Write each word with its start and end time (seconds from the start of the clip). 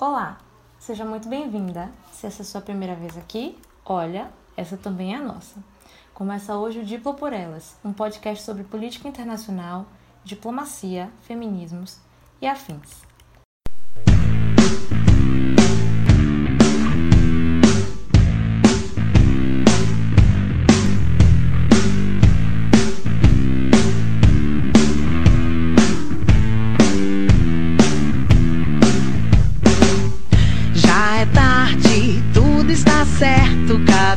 Olá, 0.00 0.38
seja 0.78 1.04
muito 1.04 1.28
bem-vinda. 1.28 1.92
Se 2.10 2.26
essa 2.26 2.40
é 2.40 2.42
a 2.42 2.46
sua 2.46 2.62
primeira 2.62 2.94
vez 2.94 3.18
aqui, 3.18 3.58
olha, 3.84 4.30
essa 4.56 4.74
também 4.74 5.12
é 5.12 5.18
a 5.18 5.22
nossa. 5.22 5.62
Começa 6.14 6.56
hoje 6.56 6.78
o 6.78 6.84
Diplo 6.86 7.12
por 7.12 7.34
Elas, 7.34 7.76
um 7.84 7.92
podcast 7.92 8.42
sobre 8.42 8.64
política 8.64 9.06
internacional, 9.06 9.84
diplomacia, 10.24 11.10
feminismos 11.20 11.98
e 12.40 12.46
afins. 12.46 13.09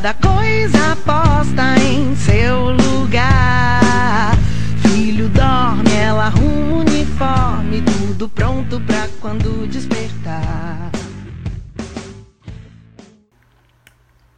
Cada 0.04 0.20
coisa 0.20 0.96
posta 0.96 1.82
em 1.82 2.14
seu 2.14 2.72
lugar. 2.72 4.34
Filho 4.82 5.30
dorme, 5.30 5.96
ela 5.96 6.26
arruma 6.26 6.80
uniforme, 6.80 7.80
tudo 7.80 8.28
pronto 8.28 8.78
pra 8.82 9.08
quando 9.22 9.66
despertar. 9.66 10.90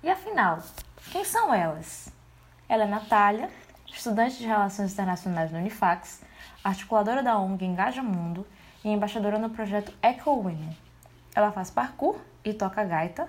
E 0.04 0.08
afinal, 0.08 0.62
quem 1.10 1.24
são 1.24 1.52
elas? 1.52 2.12
Ela 2.68 2.84
é 2.84 2.86
Natália, 2.86 3.50
estudante 3.92 4.38
de 4.38 4.46
Relações 4.46 4.92
Internacionais 4.92 5.50
no 5.50 5.58
Unifax, 5.58 6.22
articuladora 6.62 7.24
da 7.24 7.36
ONG 7.40 7.64
Engaja 7.64 8.04
Mundo 8.04 8.46
e 8.84 8.88
embaixadora 8.88 9.36
no 9.36 9.50
projeto 9.50 9.92
Eco 10.00 10.30
Women. 10.30 10.76
Ela 11.34 11.50
faz 11.50 11.70
parkour 11.70 12.18
e 12.44 12.54
toca 12.54 12.84
gaita 12.84 13.28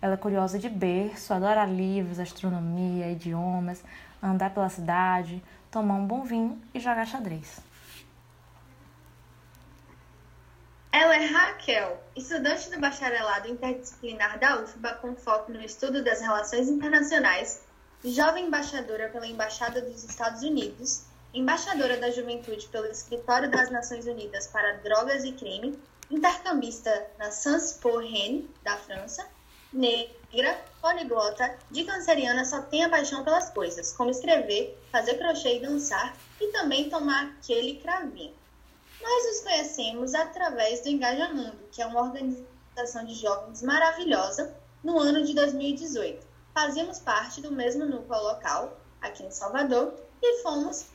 ela 0.00 0.14
é 0.14 0.16
curiosa 0.16 0.58
de 0.58 0.68
berço, 0.68 1.34
adora 1.34 1.64
livros, 1.64 2.20
astronomia, 2.20 3.10
idiomas, 3.10 3.82
andar 4.22 4.54
pela 4.54 4.68
cidade, 4.68 5.42
tomar 5.70 5.94
um 5.94 6.06
bom 6.06 6.22
vinho 6.22 6.60
e 6.72 6.78
jogar 6.78 7.06
xadrez. 7.06 7.60
Ela 10.90 11.16
é 11.16 11.26
Raquel, 11.26 12.02
estudante 12.16 12.70
do 12.70 12.80
bacharelado 12.80 13.48
interdisciplinar 13.48 14.38
da 14.38 14.62
UFBA 14.62 14.94
com 14.94 15.14
foco 15.14 15.52
no 15.52 15.60
estudo 15.60 16.02
das 16.02 16.20
relações 16.20 16.68
internacionais, 16.68 17.62
jovem 18.04 18.46
embaixadora 18.46 19.08
pela 19.08 19.26
Embaixada 19.26 19.82
dos 19.82 20.02
Estados 20.04 20.42
Unidos, 20.42 21.04
embaixadora 21.34 21.98
da 21.98 22.10
Juventude 22.10 22.66
pelo 22.68 22.86
Escritório 22.86 23.50
das 23.50 23.70
Nações 23.70 24.06
Unidas 24.06 24.46
para 24.46 24.78
Drogas 24.78 25.24
e 25.24 25.32
Crime, 25.32 25.78
intercambista 26.10 27.06
na 27.18 27.30
Sans 27.30 27.74
Po 27.74 27.98
Rennes, 27.98 28.46
da 28.62 28.76
França, 28.76 29.26
negra, 29.72 30.64
poliglota, 30.80 31.58
de 31.70 31.84
canceriana 31.84 32.44
só 32.44 32.62
tem 32.62 32.84
a 32.84 32.88
paixão 32.88 33.24
pelas 33.24 33.50
coisas, 33.50 33.92
como 33.92 34.10
escrever, 34.10 34.78
fazer 34.90 35.14
crochê 35.14 35.56
e 35.56 35.60
dançar, 35.60 36.16
e 36.40 36.48
também 36.48 36.88
tomar 36.88 37.36
aquele 37.38 37.76
cravinho. 37.76 38.34
Nós 39.00 39.26
nos 39.26 39.40
conhecemos 39.40 40.14
através 40.14 40.80
do 40.80 40.88
Engaja 40.88 41.28
Mundo, 41.28 41.58
que 41.70 41.82
é 41.82 41.86
uma 41.86 42.02
organização 42.02 43.04
de 43.04 43.14
jovens 43.14 43.62
maravilhosa, 43.62 44.54
no 44.82 44.98
ano 44.98 45.24
de 45.24 45.34
2018. 45.34 46.26
Fazíamos 46.54 46.98
parte 46.98 47.40
do 47.40 47.52
mesmo 47.52 47.84
núcleo 47.84 48.22
local, 48.22 48.78
aqui 49.00 49.22
em 49.24 49.30
Salvador, 49.30 49.94
e 50.22 50.42
fomos 50.42 50.86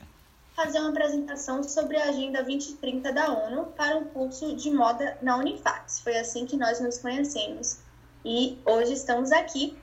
fazer 0.54 0.78
uma 0.78 0.90
apresentação 0.90 1.62
sobre 1.62 1.96
a 1.96 2.08
Agenda 2.08 2.42
2030 2.42 3.12
da 3.12 3.32
ONU 3.32 3.66
para 3.76 3.96
um 3.96 4.04
curso 4.04 4.54
de 4.54 4.70
moda 4.70 5.18
na 5.20 5.36
Unifax. 5.36 6.00
Foi 6.00 6.16
assim 6.16 6.46
que 6.46 6.56
nós 6.56 6.80
nos 6.80 6.98
conhecemos 6.98 7.78
e 8.24 8.58
hoje 8.64 8.94
estamos 8.94 9.30
aqui 9.30 9.76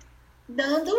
dando 0.50 0.92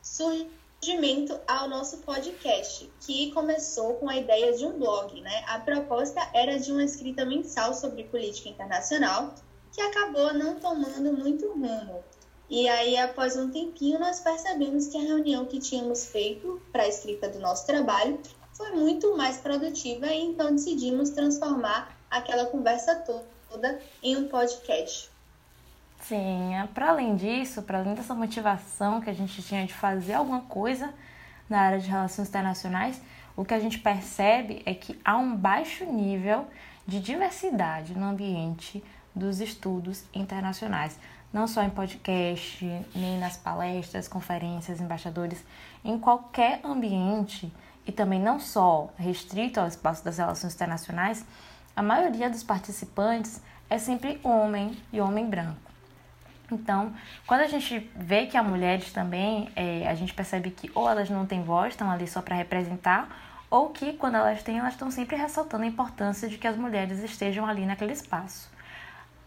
surgimento 0.00 1.38
ao 1.46 1.68
nosso 1.68 1.98
podcast, 1.98 2.90
que 3.00 3.30
começou 3.32 3.94
com 3.96 4.08
a 4.08 4.16
ideia 4.16 4.56
de 4.56 4.64
um 4.64 4.78
blog, 4.78 5.20
né? 5.20 5.44
A 5.48 5.58
proposta 5.58 6.20
era 6.32 6.58
de 6.58 6.72
uma 6.72 6.82
escrita 6.82 7.26
mensal 7.26 7.74
sobre 7.74 8.04
política 8.04 8.48
internacional, 8.48 9.34
que 9.70 9.82
acabou 9.82 10.32
não 10.32 10.58
tomando 10.58 11.12
muito 11.12 11.46
rumo. 11.52 12.02
E 12.48 12.66
aí, 12.68 12.96
após 12.96 13.36
um 13.36 13.50
tempinho, 13.50 14.00
nós 14.00 14.20
percebemos 14.20 14.86
que 14.86 14.96
a 14.96 15.02
reunião 15.02 15.44
que 15.44 15.58
tínhamos 15.58 16.06
feito 16.06 16.60
para 16.72 16.84
a 16.84 16.88
escrita 16.88 17.28
do 17.28 17.38
nosso 17.38 17.66
trabalho 17.66 18.18
foi 18.52 18.70
muito 18.72 19.16
mais 19.16 19.36
produtiva 19.36 20.06
e 20.06 20.22
então 20.22 20.54
decidimos 20.54 21.10
transformar 21.10 21.98
aquela 22.10 22.46
conversa 22.46 22.94
toda 22.96 23.78
em 24.02 24.16
um 24.16 24.28
podcast. 24.28 25.11
Sim, 26.02 26.54
é, 26.54 26.66
para 26.66 26.90
além 26.90 27.14
disso, 27.14 27.62
para 27.62 27.78
além 27.78 27.94
dessa 27.94 28.12
motivação 28.12 29.00
que 29.00 29.08
a 29.08 29.12
gente 29.12 29.40
tinha 29.40 29.64
de 29.64 29.72
fazer 29.72 30.14
alguma 30.14 30.40
coisa 30.40 30.92
na 31.48 31.60
área 31.60 31.78
de 31.78 31.88
relações 31.88 32.28
internacionais, 32.28 33.00
o 33.36 33.44
que 33.44 33.54
a 33.54 33.60
gente 33.60 33.78
percebe 33.78 34.62
é 34.66 34.74
que 34.74 35.00
há 35.04 35.16
um 35.16 35.36
baixo 35.36 35.84
nível 35.84 36.46
de 36.86 36.98
diversidade 36.98 37.96
no 37.96 38.04
ambiente 38.04 38.82
dos 39.14 39.40
estudos 39.40 40.04
internacionais, 40.12 40.98
não 41.32 41.46
só 41.46 41.62
em 41.62 41.70
podcast, 41.70 42.64
nem 42.94 43.18
nas 43.18 43.36
palestras, 43.36 44.08
conferências, 44.08 44.80
embaixadores, 44.80 45.42
em 45.84 45.98
qualquer 45.98 46.60
ambiente 46.64 47.52
e 47.86 47.92
também 47.92 48.20
não 48.20 48.40
só 48.40 48.90
restrito 48.98 49.60
ao 49.60 49.68
espaço 49.68 50.04
das 50.04 50.18
relações 50.18 50.54
internacionais, 50.54 51.24
a 51.76 51.82
maioria 51.82 52.28
dos 52.28 52.42
participantes 52.42 53.40
é 53.70 53.78
sempre 53.78 54.20
homem 54.24 54.76
e 54.92 55.00
homem 55.00 55.26
branco. 55.26 55.71
Então, 56.52 56.92
quando 57.26 57.40
a 57.40 57.46
gente 57.46 57.90
vê 57.96 58.26
que 58.26 58.36
há 58.36 58.42
mulheres 58.42 58.92
também, 58.92 59.50
é, 59.56 59.88
a 59.88 59.94
gente 59.94 60.12
percebe 60.12 60.50
que 60.50 60.70
ou 60.74 60.88
elas 60.88 61.08
não 61.08 61.26
têm 61.26 61.42
voz, 61.42 61.72
estão 61.72 61.90
ali 61.90 62.06
só 62.06 62.20
para 62.20 62.36
representar, 62.36 63.08
ou 63.50 63.70
que 63.70 63.94
quando 63.94 64.16
elas 64.16 64.42
têm, 64.42 64.58
elas 64.58 64.74
estão 64.74 64.90
sempre 64.90 65.16
ressaltando 65.16 65.64
a 65.64 65.66
importância 65.66 66.28
de 66.28 66.36
que 66.38 66.46
as 66.46 66.56
mulheres 66.56 66.98
estejam 67.00 67.46
ali 67.46 67.64
naquele 67.64 67.92
espaço. 67.92 68.50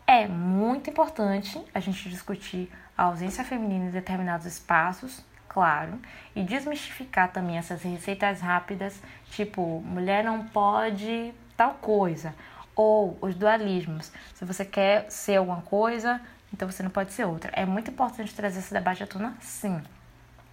É 0.07 0.27
muito 0.27 0.89
importante 0.89 1.59
a 1.73 1.79
gente 1.79 2.09
discutir 2.09 2.71
a 2.95 3.03
ausência 3.03 3.43
feminina 3.43 3.85
em 3.85 3.91
determinados 3.91 4.45
espaços, 4.45 5.23
claro, 5.49 5.99
e 6.35 6.43
desmistificar 6.43 7.31
também 7.31 7.57
essas 7.57 7.81
receitas 7.81 8.39
rápidas, 8.39 9.01
tipo, 9.31 9.81
mulher 9.81 10.23
não 10.23 10.45
pode 10.47 11.33
tal 11.57 11.75
coisa, 11.75 12.35
ou 12.75 13.17
os 13.21 13.33
dualismos. 13.35 14.11
Se 14.33 14.45
você 14.45 14.65
quer 14.65 15.09
ser 15.09 15.37
alguma 15.37 15.61
coisa, 15.61 16.21
então 16.55 16.71
você 16.71 16.81
não 16.81 16.89
pode 16.89 17.11
ser 17.11 17.25
outra. 17.25 17.51
É 17.53 17.65
muito 17.65 17.91
importante 17.91 18.33
trazer 18.33 18.59
esse 18.59 18.73
debate 18.73 19.03
à 19.03 19.07
tona, 19.07 19.35
sim. 19.41 19.81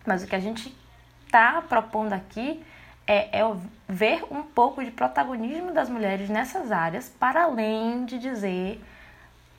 Mas 0.04 0.24
o 0.24 0.26
que 0.26 0.34
a 0.34 0.40
gente 0.40 0.76
está 1.24 1.62
propondo 1.62 2.12
aqui 2.12 2.60
é, 3.06 3.38
é, 3.38 3.56
ver 3.88 4.24
um 4.32 4.42
pouco 4.42 4.84
de 4.84 4.90
protagonismo 4.90 5.72
das 5.72 5.88
mulheres 5.88 6.28
nessas 6.28 6.72
áreas, 6.72 7.08
para 7.08 7.44
além 7.44 8.04
de 8.04 8.18
dizer 8.18 8.82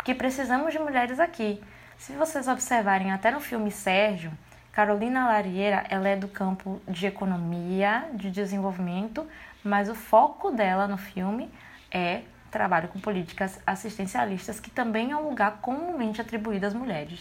que 0.03 0.13
precisamos 0.13 0.73
de 0.73 0.79
mulheres 0.79 1.17
aqui. 1.17 1.63
Se 1.97 2.11
vocês 2.11 2.49
observarem 2.49 3.13
até 3.13 3.31
no 3.31 3.39
filme 3.39 3.71
Sérgio, 3.71 4.29
Carolina 4.73 5.27
Larieira, 5.27 5.85
ela 5.89 6.09
é 6.09 6.17
do 6.17 6.27
campo 6.27 6.81
de 6.85 7.05
economia, 7.05 8.09
de 8.13 8.29
desenvolvimento, 8.29 9.25
mas 9.63 9.87
o 9.87 9.95
foco 9.95 10.51
dela 10.51 10.89
no 10.89 10.97
filme 10.97 11.49
é 11.89 12.23
trabalho 12.53 12.87
com 12.87 12.99
políticas 12.99 13.59
assistencialistas, 13.65 14.59
que 14.59 14.69
também 14.69 15.11
é 15.11 15.17
um 15.17 15.27
lugar 15.27 15.59
comumente 15.59 16.21
atribuído 16.21 16.67
às 16.67 16.73
mulheres. 16.73 17.19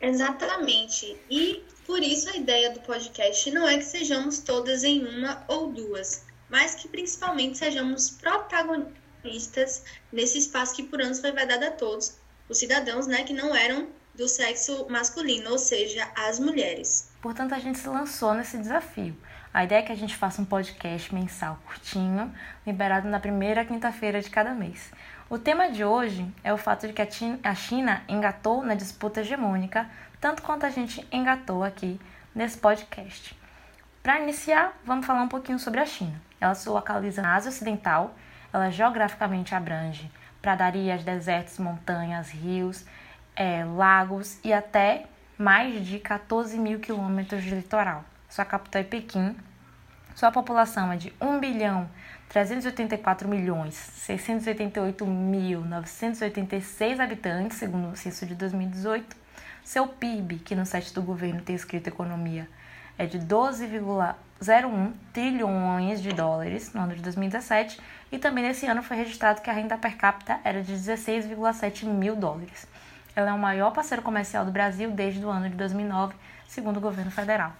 Exatamente. 0.00 1.16
E 1.30 1.62
por 1.86 2.02
isso 2.02 2.28
a 2.30 2.36
ideia 2.36 2.70
do 2.70 2.80
podcast 2.80 3.50
não 3.50 3.68
é 3.68 3.76
que 3.76 3.84
sejamos 3.84 4.40
todas 4.40 4.82
em 4.82 5.04
uma 5.04 5.44
ou 5.46 5.70
duas, 5.70 6.24
mas 6.50 6.74
que 6.74 6.88
principalmente 6.88 7.58
sejamos 7.58 8.10
protagonistas 8.10 9.84
nesse 10.10 10.38
espaço 10.38 10.74
que 10.74 10.82
por 10.82 11.00
anos 11.00 11.20
foi 11.20 11.32
vedado 11.32 11.64
a 11.64 11.70
todos, 11.70 12.16
os 12.48 12.58
cidadãos, 12.58 13.06
né, 13.06 13.24
que 13.24 13.32
não 13.32 13.54
eram 13.54 13.88
do 14.14 14.28
sexo 14.28 14.86
masculino, 14.88 15.50
ou 15.50 15.58
seja, 15.58 16.10
as 16.16 16.38
mulheres. 16.38 17.10
Portanto, 17.20 17.54
a 17.54 17.58
gente 17.58 17.78
se 17.78 17.88
lançou 17.88 18.32
nesse 18.34 18.56
desafio. 18.56 19.16
A 19.56 19.64
ideia 19.64 19.78
é 19.78 19.82
que 19.82 19.90
a 19.90 19.96
gente 19.96 20.14
faça 20.14 20.42
um 20.42 20.44
podcast 20.44 21.14
mensal 21.14 21.58
curtinho, 21.64 22.30
liberado 22.66 23.08
na 23.08 23.18
primeira 23.18 23.64
quinta-feira 23.64 24.20
de 24.20 24.28
cada 24.28 24.52
mês. 24.52 24.92
O 25.30 25.38
tema 25.38 25.70
de 25.70 25.82
hoje 25.82 26.30
é 26.44 26.52
o 26.52 26.58
fato 26.58 26.86
de 26.86 26.92
que 26.92 27.00
a 27.42 27.54
China 27.54 28.02
engatou 28.06 28.62
na 28.62 28.74
disputa 28.74 29.22
hegemônica, 29.22 29.88
tanto 30.20 30.42
quanto 30.42 30.66
a 30.66 30.68
gente 30.68 31.08
engatou 31.10 31.64
aqui 31.64 31.98
nesse 32.34 32.58
podcast. 32.58 33.34
Para 34.02 34.20
iniciar, 34.20 34.78
vamos 34.84 35.06
falar 35.06 35.22
um 35.22 35.28
pouquinho 35.28 35.58
sobre 35.58 35.80
a 35.80 35.86
China. 35.86 36.20
Ela 36.38 36.54
se 36.54 36.68
localiza 36.68 37.22
na 37.22 37.34
Ásia 37.34 37.48
Ocidental, 37.48 38.14
ela 38.52 38.68
geograficamente 38.70 39.54
abrange 39.54 40.12
pradarias, 40.42 41.02
desertos, 41.02 41.58
montanhas, 41.58 42.28
rios, 42.28 42.84
é, 43.34 43.64
lagos 43.64 44.38
e 44.44 44.52
até 44.52 45.06
mais 45.38 45.82
de 45.82 45.98
14 45.98 46.58
mil 46.58 46.78
quilômetros 46.78 47.42
de 47.42 47.54
litoral. 47.54 48.04
Sua 48.36 48.44
capital 48.44 48.82
é 48.82 48.84
Pequim, 48.84 49.34
Sua 50.14 50.30
população 50.30 50.92
é 50.92 50.96
de 50.98 51.10
1 51.18 51.40
bilhão 51.40 51.88
384 52.28 53.26
milhões 53.26 53.74
688 53.74 55.06
mil 55.06 55.62
986 55.62 57.00
habitantes, 57.00 57.56
segundo 57.56 57.92
o 57.92 57.96
censo 57.96 58.26
de 58.26 58.34
2018. 58.34 59.16
Seu 59.64 59.88
PIB, 59.88 60.40
que 60.40 60.54
no 60.54 60.66
site 60.66 60.92
do 60.92 61.00
governo 61.00 61.40
tem 61.40 61.56
escrito 61.56 61.86
economia, 61.88 62.46
é 62.98 63.06
de 63.06 63.18
12,01 63.20 64.92
trilhões 65.14 66.02
de 66.02 66.10
dólares 66.10 66.74
no 66.74 66.82
ano 66.82 66.94
de 66.94 67.00
2017 67.00 67.80
e 68.12 68.18
também 68.18 68.44
nesse 68.44 68.66
ano 68.66 68.82
foi 68.82 68.98
registrado 68.98 69.40
que 69.40 69.48
a 69.48 69.54
renda 69.54 69.78
per 69.78 69.96
capita 69.96 70.40
era 70.44 70.62
de 70.62 70.74
16,7 70.74 71.86
mil 71.86 72.14
dólares. 72.14 72.68
Ela 73.14 73.30
é 73.30 73.32
o 73.32 73.38
maior 73.38 73.72
parceiro 73.72 74.02
comercial 74.02 74.44
do 74.44 74.52
Brasil 74.52 74.90
desde 74.90 75.24
o 75.24 75.30
ano 75.30 75.48
de 75.48 75.56
2009, 75.56 76.14
segundo 76.46 76.76
o 76.76 76.82
governo 76.82 77.10
federal. 77.10 77.54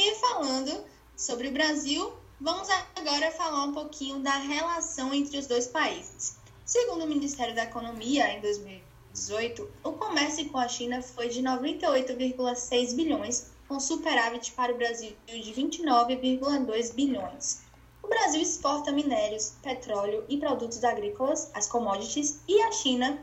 E 0.00 0.14
falando 0.14 0.84
sobre 1.16 1.48
o 1.48 1.52
Brasil, 1.52 2.12
vamos 2.40 2.68
agora 2.94 3.32
falar 3.32 3.64
um 3.64 3.72
pouquinho 3.72 4.20
da 4.20 4.30
relação 4.30 5.12
entre 5.12 5.36
os 5.36 5.48
dois 5.48 5.66
países. 5.66 6.36
Segundo 6.64 7.02
o 7.02 7.08
Ministério 7.08 7.52
da 7.52 7.64
Economia, 7.64 8.32
em 8.32 8.40
2018, 8.40 9.68
o 9.82 9.92
comércio 9.94 10.48
com 10.50 10.58
a 10.58 10.68
China 10.68 11.02
foi 11.02 11.28
de 11.30 11.42
98,6 11.42 12.94
bilhões, 12.94 13.50
com 13.66 13.80
superávit 13.80 14.52
para 14.52 14.72
o 14.72 14.76
Brasil 14.76 15.16
de 15.26 15.52
29,2 15.52 16.94
bilhões. 16.94 17.62
O 18.00 18.06
Brasil 18.06 18.40
exporta 18.40 18.92
minérios, 18.92 19.54
petróleo 19.64 20.24
e 20.28 20.36
produtos 20.36 20.84
agrícolas, 20.84 21.50
as 21.54 21.66
commodities, 21.66 22.38
e 22.46 22.62
a 22.62 22.70
China, 22.70 23.20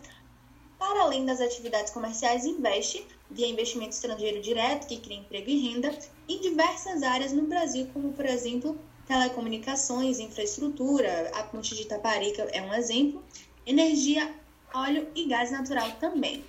para 0.78 1.04
além 1.04 1.26
das 1.26 1.40
atividades 1.40 1.94
comerciais, 1.94 2.46
investe 2.46 3.08
via 3.32 3.48
investimento 3.48 3.92
estrangeiro 3.92 4.42
direto, 4.42 4.88
que 4.88 4.98
cria 4.98 5.20
emprego 5.20 5.50
e 5.50 5.70
renda, 5.70 5.98
em 6.28 6.42
diversas 6.42 7.04
áreas 7.04 7.32
no 7.32 7.44
Brasil, 7.44 7.90
como, 7.94 8.14
por 8.14 8.26
exemplo, 8.26 8.78
telecomunicações, 9.08 10.20
infraestrutura, 10.20 11.32
a 11.36 11.44
ponte 11.44 11.76
de 11.76 11.84
Itaparica 11.84 12.44
é 12.52 12.62
um 12.62 12.74
exemplo, 12.74 13.24
energia, 13.66 14.34
óleo 14.74 15.08
e 15.16 15.28
gás 15.28 15.52
natural 15.52 15.92
também. 16.00 16.44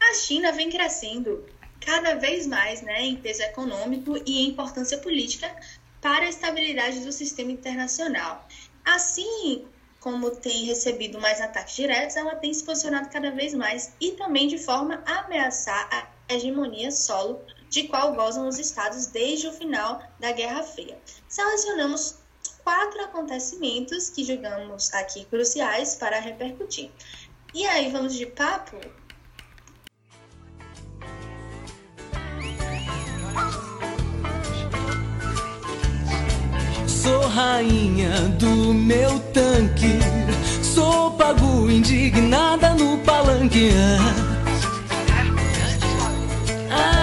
A 0.00 0.14
China 0.14 0.52
vem 0.52 0.68
crescendo 0.68 1.44
cada 1.80 2.14
vez 2.14 2.46
mais 2.46 2.82
né, 2.82 3.02
em 3.02 3.16
peso 3.16 3.42
econômico 3.42 4.16
e 4.26 4.42
em 4.42 4.48
importância 4.48 4.98
política 4.98 5.54
para 6.00 6.26
a 6.26 6.28
estabilidade 6.28 7.00
do 7.00 7.12
sistema 7.12 7.52
internacional. 7.52 8.46
Assim 8.84 9.64
como 10.00 10.32
tem 10.32 10.64
recebido 10.64 11.20
mais 11.20 11.40
ataques 11.40 11.76
diretos, 11.76 12.16
ela 12.16 12.34
tem 12.34 12.52
se 12.52 12.64
posicionado 12.64 13.08
cada 13.08 13.30
vez 13.30 13.54
mais 13.54 13.92
e 14.00 14.12
também 14.12 14.48
de 14.48 14.58
forma 14.58 15.00
a 15.06 15.20
ameaçar 15.20 15.88
a 15.92 16.34
hegemonia 16.34 16.90
solo 16.90 17.40
de 17.72 17.84
qual 17.84 18.14
gozam 18.14 18.46
os 18.46 18.58
estados 18.58 19.06
desde 19.06 19.48
o 19.48 19.52
final 19.52 20.02
da 20.20 20.30
Guerra 20.30 20.62
Fria. 20.62 20.98
Selecionamos 21.26 22.16
quatro 22.62 23.00
acontecimentos 23.00 24.10
que 24.10 24.22
julgamos 24.22 24.92
aqui 24.92 25.24
cruciais 25.24 25.96
para 25.96 26.20
repercutir. 26.20 26.90
E 27.54 27.66
aí, 27.66 27.90
vamos 27.90 28.14
de 28.14 28.26
papo? 28.26 28.76
Sou 36.86 37.26
rainha 37.28 38.10
do 38.38 38.74
meu 38.74 39.18
tanque. 39.32 39.98
Sou 40.62 41.12
pago 41.12 41.70
indignada 41.70 42.74
no 42.74 42.98
palanque. 42.98 43.70
Ah, 46.70 47.01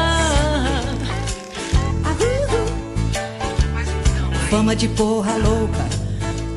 Fama 4.50 4.76
de 4.76 4.90
porra 4.90 5.38
louca, 5.38 5.86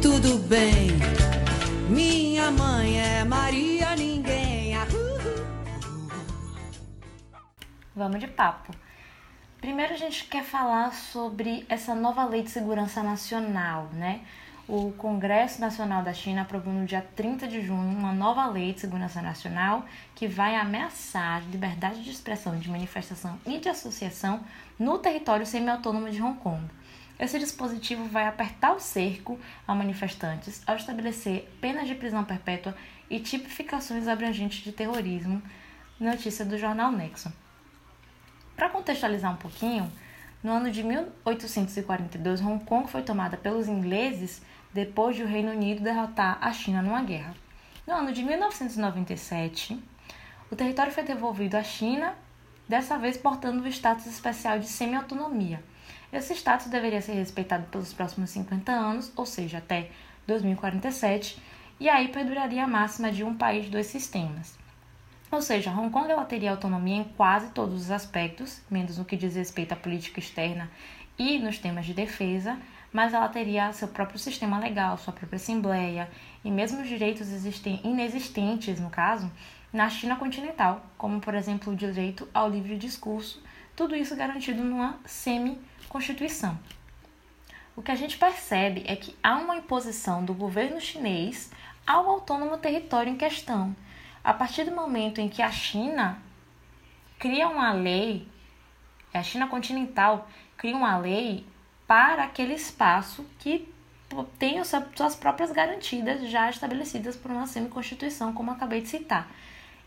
tudo 0.01 0.39
bem. 0.49 0.89
Minha 1.91 2.51
mãe 2.51 2.99
é 2.99 3.23
Maria 3.23 3.95
Ninguém. 3.95 4.75
Ah, 4.75 4.87
Vamos 7.95 8.19
de 8.19 8.29
papo. 8.29 8.73
Primeiro 9.61 9.93
a 9.93 9.97
gente 9.99 10.25
quer 10.25 10.43
falar 10.43 10.95
sobre 10.95 11.67
essa 11.69 11.95
nova 11.95 12.25
lei 12.25 12.43
de 12.43 12.49
segurança 12.51 13.03
nacional, 13.03 13.91
né? 13.93 14.23
O 14.67 14.93
Congresso 14.93 15.61
Nacional 15.61 16.03
da 16.03 16.15
China 16.15 16.43
aprovou 16.43 16.73
no 16.73 16.87
dia 16.87 17.07
30 17.15 17.47
de 17.47 17.61
junho 17.61 17.95
uma 17.95 18.13
nova 18.13 18.47
lei 18.47 18.73
de 18.73 18.81
segurança 18.81 19.21
nacional 19.21 19.85
que 20.15 20.27
vai 20.27 20.57
ameaçar 20.57 21.43
liberdade 21.51 22.03
de 22.03 22.11
expressão, 22.11 22.59
de 22.59 22.71
manifestação 22.71 23.39
e 23.45 23.59
de 23.59 23.69
associação 23.69 24.41
no 24.79 24.97
território 24.99 25.45
semi-autônomo 25.45 26.09
de 26.09 26.23
Hong 26.23 26.39
Kong. 26.39 26.63
Esse 27.23 27.39
dispositivo 27.39 28.05
vai 28.07 28.27
apertar 28.27 28.75
o 28.75 28.81
cerco 28.81 29.39
a 29.65 29.73
manifestantes 29.77 30.61
ao 30.67 30.75
estabelecer 30.75 31.49
penas 31.61 31.87
de 31.87 31.95
prisão 31.95 32.25
perpétua 32.25 32.75
e 33.09 33.21
tipificações 33.21 34.09
abrangentes 34.09 34.65
de 34.65 34.73
terrorismo, 34.73 35.41
notícia 36.01 36.45
do 36.45 36.59
jornal 36.59 36.91
Nexo. 36.91 37.33
Para 38.57 38.71
contextualizar 38.71 39.33
um 39.33 39.37
pouquinho, 39.37 39.89
no 40.43 40.51
ano 40.51 40.69
de 40.69 40.83
1842, 40.83 42.41
Hong 42.41 42.65
Kong 42.65 42.91
foi 42.91 43.03
tomada 43.03 43.37
pelos 43.37 43.69
ingleses 43.69 44.43
depois 44.75 45.15
de 45.15 45.23
o 45.23 45.29
Reino 45.29 45.53
Unido 45.53 45.81
derrotar 45.81 46.39
a 46.41 46.53
China 46.53 46.83
numa 46.83 47.05
guerra. 47.05 47.37
No 47.87 47.95
ano 47.95 48.13
de 48.13 48.25
1997, 48.25 49.81
o 50.51 50.57
território 50.57 50.91
foi 50.91 51.05
devolvido 51.05 51.57
à 51.57 51.63
China, 51.63 52.17
dessa 52.69 52.99
vez 52.99 53.17
portando 53.17 53.63
o 53.63 53.69
status 53.69 54.07
especial 54.07 54.59
de 54.59 54.67
semi-autonomia. 54.67 55.63
Esse 56.13 56.35
status 56.35 56.67
deveria 56.67 57.01
ser 57.01 57.15
respeitado 57.15 57.65
pelos 57.69 57.95
próximos 57.95 58.29
50 58.31 58.71
anos, 58.71 59.11
ou 59.17 59.25
seja, 59.25 59.59
até 59.59 59.89
2047, 60.27 61.41
e 61.81 61.89
aí 61.89 62.09
perduraria 62.09 62.65
a 62.65 62.69
máxima 62.69 63.11
de 63.11 63.25
um 63.25 63.35
país, 63.35 63.71
dois 63.71 63.87
sistemas. 63.87 64.59
Ou 65.31 65.41
seja, 65.41 65.71
Hong 65.71 65.91
Kong 65.91 66.11
ela 66.11 66.27
teria 66.27 66.51
autonomia 66.51 66.97
em 66.97 67.05
quase 67.05 67.51
todos 67.53 67.85
os 67.85 67.91
aspectos, 67.91 68.61
menos 68.71 68.99
no 68.99 69.07
que 69.07 69.17
diz 69.17 69.35
respeito 69.35 69.73
à 69.73 69.77
política 69.77 70.21
externa 70.21 70.71
e 71.19 71.39
nos 71.39 71.59
temas 71.59 71.87
de 71.87 71.95
defesa, 71.95 72.59
mas 72.93 73.15
ela 73.15 73.29
teria 73.29 73.73
seu 73.73 73.89
próprio 73.89 74.19
sistema 74.19 74.59
legal, 74.59 74.99
sua 74.99 75.15
própria 75.15 75.37
assembleia 75.37 76.11
e 76.45 76.51
mesmo 76.51 76.83
os 76.83 76.89
direitos 76.89 77.29
inexistentes, 77.83 78.79
no 78.79 78.91
caso, 78.91 79.33
na 79.73 79.89
China 79.89 80.17
continental, 80.17 80.85
como 80.99 81.19
por 81.19 81.35
exemplo 81.35 81.73
o 81.73 81.77
direito 81.77 82.29
ao 82.35 82.51
livre 82.51 82.77
discurso, 82.77 83.43
tudo 83.75 83.97
isso 83.97 84.15
garantido 84.15 84.63
numa 84.63 84.99
semi-constituição. 85.93 86.59
O 87.77 87.83
que 87.83 87.91
a 87.91 87.95
gente 87.95 88.17
percebe 88.19 88.85
é 88.87 88.97
que 88.97 89.17
há 89.23 89.37
uma 89.37 89.57
imposição 89.57 90.25
do 90.25 90.35
governo 90.35 90.81
chinês 90.81 91.51
ao 91.87 92.09
autônomo 92.09 92.57
território 92.59 93.13
em 93.13 93.17
questão 93.17 93.75
a 94.23 94.33
partir 94.33 94.65
do 94.65 94.75
momento 94.75 95.21
em 95.21 95.29
que 95.29 95.43
a 95.43 95.51
China 95.51 96.19
cria 97.19 97.49
uma 97.49 97.73
lei, 97.73 98.29
a 99.13 99.23
China 99.23 99.49
continental 99.49 100.29
cria 100.57 100.77
uma 100.77 100.97
lei 100.97 101.45
para 101.87 102.25
aquele 102.25 102.55
espaço 102.55 103.27
que 103.39 103.69
tem 104.39 104.63
suas 104.95 105.17
próprias 105.17 105.51
garantidas 105.51 106.29
já 106.29 106.49
estabelecidas 106.51 107.17
por 107.17 107.31
uma 107.31 107.47
semi-constituição, 107.47 108.33
como 108.33 108.51
acabei 108.51 108.81
de 108.81 108.89
citar. 108.89 109.29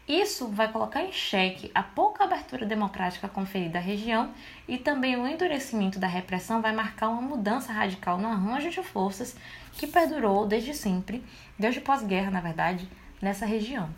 Isso 0.07 0.47
vai 0.49 0.71
colocar 0.71 1.03
em 1.03 1.11
xeque 1.11 1.71
a 1.73 1.81
pouca 1.81 2.25
abertura 2.25 2.63
democrática 2.63 3.27
conferida 3.27 3.79
à 3.79 3.81
região 3.81 4.31
e 4.67 4.77
também 4.77 5.15
o 5.15 5.27
endurecimento 5.27 5.97
da 5.97 6.05
repressão 6.05 6.61
vai 6.61 6.71
marcar 6.71 7.09
uma 7.09 7.23
mudança 7.23 7.73
radical 7.73 8.19
no 8.19 8.27
arranjo 8.27 8.69
de 8.69 8.83
forças 8.83 9.35
que 9.73 9.87
perdurou 9.87 10.45
desde 10.45 10.75
sempre, 10.75 11.23
desde 11.57 11.81
pós-guerra, 11.81 12.29
na 12.29 12.39
verdade, 12.39 12.87
nessa 13.19 13.47
região. 13.47 13.89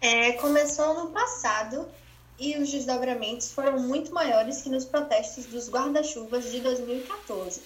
É, 0.00 0.32
começou 0.34 0.94
no 0.94 1.10
passado 1.10 1.88
e 2.38 2.56
os 2.58 2.70
desdobramentos 2.70 3.50
foram 3.50 3.80
muito 3.80 4.14
maiores 4.14 4.62
que 4.62 4.70
nos 4.70 4.84
protestos 4.84 5.46
dos 5.46 5.68
guarda-chuvas 5.68 6.52
de 6.52 6.60
2014. 6.60 7.60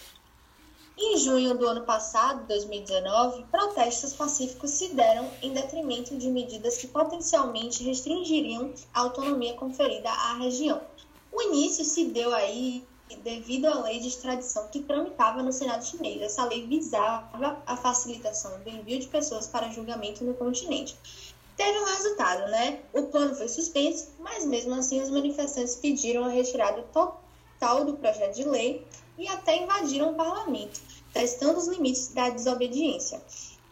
Em 1.05 1.17
junho 1.17 1.59
do 1.59 1.67
ano 1.67 1.83
passado, 1.83 2.47
2019, 2.47 3.45
protestos 3.51 4.13
pacíficos 4.13 4.71
se 4.71 4.95
deram 4.95 5.29
em 5.43 5.53
detrimento 5.53 6.17
de 6.17 6.31
medidas 6.31 6.79
que 6.79 6.87
potencialmente 6.87 7.83
restringiriam 7.83 8.73
a 8.95 9.01
autonomia 9.01 9.55
conferida 9.55 10.09
à 10.09 10.35
região. 10.35 10.81
O 11.33 11.43
início 11.43 11.85
se 11.85 12.05
deu 12.05 12.33
aí 12.33 12.87
devido 13.25 13.67
à 13.67 13.83
lei 13.83 13.99
de 13.99 14.07
extradição 14.07 14.69
que 14.69 14.79
tramitava 14.79 15.43
no 15.43 15.53
Senado 15.53 15.85
chinês. 15.85 16.23
Essa 16.23 16.45
lei 16.45 16.69
visava 16.69 17.61
a 17.67 17.77
facilitação 17.77 18.61
do 18.61 18.71
envio 18.71 19.01
de 19.01 19.09
pessoas 19.09 19.49
para 19.49 19.71
julgamento 19.71 20.23
no 20.23 20.35
continente 20.35 20.97
teve 21.57 21.79
um 21.81 21.85
resultado, 21.85 22.49
né? 22.51 22.81
O 22.93 23.03
plano 23.03 23.35
foi 23.35 23.49
suspenso, 23.49 24.13
mas 24.21 24.45
mesmo 24.45 24.73
assim 24.75 25.03
os 25.03 25.11
manifestantes 25.11 25.75
pediram 25.75 26.25
a 26.25 26.29
retirada 26.29 26.83
total 26.93 27.85
do 27.85 27.95
projeto 27.95 28.35
de 28.35 28.45
lei 28.45 28.87
e 29.19 29.29
até 29.29 29.57
invadiram 29.57 30.13
o 30.13 30.15
parlamento, 30.15 30.81
testando 31.13 31.59
os 31.59 31.69
limites 31.69 32.09
da 32.09 32.31
desobediência. 32.31 33.23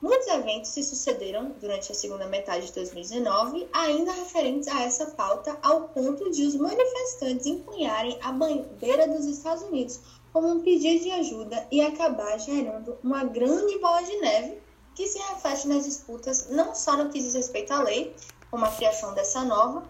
Muitos 0.00 0.28
eventos 0.28 0.70
se 0.70 0.82
sucederam 0.82 1.54
durante 1.60 1.92
a 1.92 1.94
segunda 1.94 2.26
metade 2.26 2.66
de 2.66 2.72
2019, 2.72 3.68
ainda 3.72 4.12
referentes 4.12 4.66
a 4.68 4.82
essa 4.82 5.06
pauta, 5.06 5.58
ao 5.62 5.88
ponto 5.88 6.30
de 6.30 6.46
os 6.46 6.54
manifestantes 6.54 7.44
empunharem 7.44 8.18
a 8.22 8.32
bandeira 8.32 9.06
dos 9.06 9.26
Estados 9.26 9.62
Unidos 9.64 10.00
como 10.32 10.48
um 10.48 10.60
pedido 10.60 11.04
de 11.04 11.10
ajuda 11.10 11.66
e 11.70 11.80
acabar 11.80 12.38
gerando 12.38 12.96
uma 13.02 13.24
grande 13.24 13.78
bola 13.78 14.02
de 14.02 14.16
neve 14.16 14.58
que 14.94 15.06
se 15.06 15.18
reflete 15.18 15.68
nas 15.68 15.84
disputas 15.84 16.48
não 16.50 16.74
só 16.74 16.96
no 16.96 17.10
que 17.10 17.20
diz 17.20 17.34
respeito 17.34 17.72
à 17.72 17.82
lei, 17.82 18.14
como 18.50 18.64
a 18.64 18.70
criação 18.70 19.12
dessa 19.14 19.44
nova, 19.44 19.82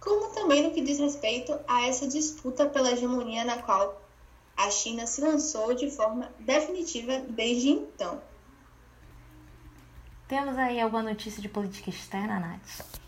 como 0.00 0.32
também 0.32 0.62
no 0.62 0.70
que 0.70 0.80
diz 0.80 0.98
respeito 0.98 1.58
a 1.66 1.86
essa 1.86 2.06
disputa 2.06 2.66
pela 2.66 2.92
hegemonia 2.92 3.44
na 3.44 3.62
qual 3.62 4.00
a 4.56 4.70
China 4.70 5.06
se 5.06 5.20
lançou 5.20 5.74
de 5.74 5.90
forma 5.90 6.32
definitiva 6.38 7.18
desde 7.28 7.70
então. 7.70 8.20
Temos 10.28 10.56
aí 10.58 10.80
alguma 10.80 11.02
notícia 11.02 11.40
de 11.40 11.48
política 11.48 11.90
externa, 11.90 12.40
Nath? 12.40 13.00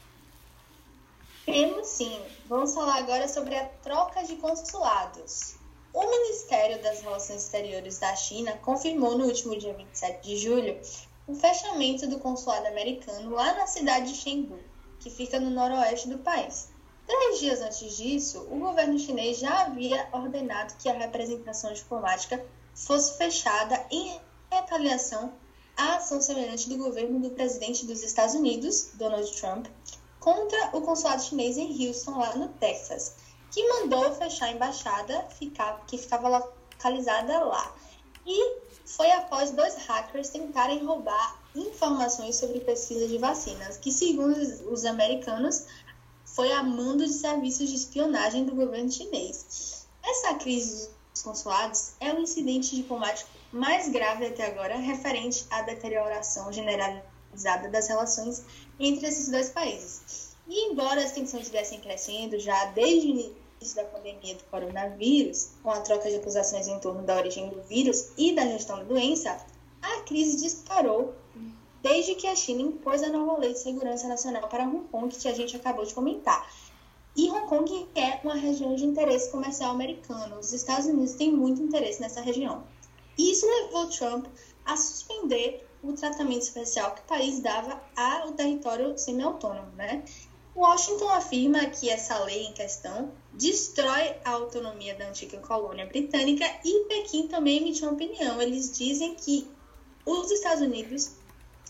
Temos 1.45 1.89
sim. 1.89 2.21
Vamos 2.47 2.75
falar 2.75 2.99
agora 2.99 3.27
sobre 3.27 3.57
a 3.57 3.65
troca 3.65 4.23
de 4.23 4.37
consulados. 4.37 5.57
O 5.93 6.11
Ministério 6.11 6.81
das 6.83 7.01
Relações 7.01 7.43
Exteriores 7.43 7.99
da 7.99 8.15
China 8.15 8.53
confirmou 8.59 9.17
no 9.17 9.25
último 9.25 9.59
dia 9.59 9.73
27 9.73 10.23
de 10.23 10.37
julho 10.37 10.79
o 11.27 11.35
fechamento 11.35 12.07
do 12.07 12.19
consulado 12.19 12.67
americano 12.67 13.31
lá 13.31 13.55
na 13.55 13.67
cidade 13.67 14.13
de 14.13 14.19
Chengdu, 14.19 14.59
que 15.01 15.11
fica 15.11 15.41
no 15.41 15.51
noroeste 15.51 16.09
do 16.09 16.19
país. 16.19 16.71
Três 17.09 17.41
dias 17.41 17.63
antes 17.63 17.97
disso, 17.97 18.47
o 18.51 18.59
governo 18.59 18.99
chinês 18.99 19.39
já 19.39 19.63
havia 19.63 20.07
ordenado 20.13 20.75
que 20.79 20.91
a 20.91 20.93
representação 20.93 21.73
diplomática 21.73 22.45
fosse 22.75 23.17
fechada 23.17 23.83
em 23.91 24.21
retaliação 24.53 25.33
a 25.75 25.97
ação 25.97 26.21
semelhante 26.21 26.69
do 26.69 26.77
governo 26.77 27.19
do 27.19 27.31
presidente 27.31 27.87
dos 27.87 28.03
Estados 28.03 28.35
Unidos, 28.35 28.91
Donald 28.95 29.31
Trump, 29.41 29.69
contra 30.21 30.77
o 30.77 30.83
consulado 30.83 31.23
chinês 31.23 31.57
em 31.57 31.87
Houston, 31.87 32.19
lá 32.19 32.37
no 32.37 32.49
Texas, 32.49 33.15
que 33.51 33.67
mandou 33.67 34.13
fechar 34.15 34.47
a 34.47 34.53
embaixada 34.53 35.27
que 35.87 35.97
ficava 35.97 36.29
localizada 36.29 37.39
lá. 37.39 37.75
E 38.27 38.59
foi 38.85 39.11
após 39.13 39.51
dois 39.53 39.77
hackers 39.77 40.29
tentarem 40.29 40.85
roubar 40.85 41.41
informações 41.55 42.37
sobre 42.37 42.61
pesquisa 42.61 43.09
de 43.09 43.17
vacinas, 43.17 43.79
que, 43.79 43.91
segundo 43.91 44.37
os 44.71 44.85
americanos, 44.85 45.65
foi 46.39 46.53
a 46.53 46.63
mando 46.63 47.05
de 47.05 47.13
serviços 47.13 47.69
de 47.69 47.75
espionagem 47.75 48.45
do 48.45 48.55
governo 48.55 48.89
chinês. 48.89 49.89
Essa 50.01 50.35
crise 50.35 50.89
dos 51.13 51.21
consulados 51.21 51.95
é 51.99 52.15
o 52.15 52.21
incidente 52.21 52.77
diplomático 52.77 53.29
mais 53.51 53.89
grave 53.89 54.25
até 54.25 54.47
agora, 54.47 54.77
referente 54.77 55.45
à 55.51 55.63
deterioração 55.63 56.53
generalizada 56.53 57.69
das 57.69 57.89
relações 57.89 58.45
entre 58.79 59.09
esses 59.09 59.29
dois 59.29 59.49
países. 59.49 60.37
E 60.47 60.71
embora 60.71 61.03
as 61.03 61.11
tensões 61.11 61.49
viessem 61.49 61.81
crescendo 61.81 62.39
já 62.39 62.67
desde 62.67 63.09
o 63.09 63.11
início 63.11 63.75
da 63.75 63.83
pandemia 63.87 64.37
do 64.37 64.45
coronavírus, 64.45 65.49
com 65.61 65.73
a 65.73 65.81
troca 65.81 66.09
de 66.09 66.19
acusações 66.19 66.69
em 66.69 66.79
torno 66.79 67.03
da 67.03 67.17
origem 67.17 67.49
do 67.49 67.61
vírus 67.63 68.11
e 68.17 68.33
da 68.33 68.47
gestão 68.47 68.79
da 68.79 68.85
doença, 68.85 69.45
a 69.83 70.03
crise 70.03 70.37
disparou 70.37 71.17
desde 71.83 72.15
que 72.15 72.27
a 72.27 72.35
China 72.35 72.63
impôs 72.63 73.03
a 73.03 73.09
nova 73.09 73.39
lei 73.39 73.53
de 73.53 73.59
segurança 73.59 74.09
nacional 74.09 74.49
para 74.49 74.65
Hong 74.65 74.89
Kong, 74.89 75.15
que 75.15 75.29
a 75.29 75.35
gente 75.35 75.57
acabou 75.57 75.85
de 75.85 75.95
comentar. 75.95 76.51
E 77.17 77.29
Hong 77.31 77.47
Kong 77.47 77.89
é 77.95 78.21
uma 78.23 78.35
região 78.35 78.75
de 78.75 78.85
interesse 78.85 79.31
comercial 79.31 79.73
americano. 79.73 80.39
Os 80.39 80.53
Estados 80.53 80.87
Unidos 80.87 81.15
têm 81.15 81.33
muito 81.33 81.63
interesse 81.63 82.01
nessa 82.01 82.21
região. 82.21 82.65
Isso 83.19 83.47
levou 83.47 83.89
Trump 83.89 84.27
a 84.65 84.77
suspender 84.77 85.67
o 85.83 85.93
tratamento 85.93 86.43
especial 86.43 86.95
que 86.95 87.01
o 87.01 87.05
país 87.05 87.41
dava 87.41 87.81
ao 87.97 88.33
território 88.33 88.97
semi-autônomo, 88.97 89.73
né? 89.77 90.05
Washington 90.55 91.09
afirma 91.11 91.67
que 91.67 91.89
essa 91.89 92.19
lei 92.25 92.47
em 92.47 92.53
questão 92.53 93.13
destrói 93.33 94.17
a 94.25 94.31
autonomia 94.31 94.95
da 94.95 95.09
antiga 95.09 95.39
colônia 95.39 95.87
britânica 95.87 96.45
e 96.65 96.85
Pequim 96.87 97.29
também 97.29 97.59
emitiu 97.59 97.89
uma 97.89 97.95
opinião. 97.95 98.43
Eles 98.43 98.77
dizem 98.77 99.15
que 99.15 99.47
os 100.05 100.31
Estados 100.33 100.63
Unidos 100.63 101.13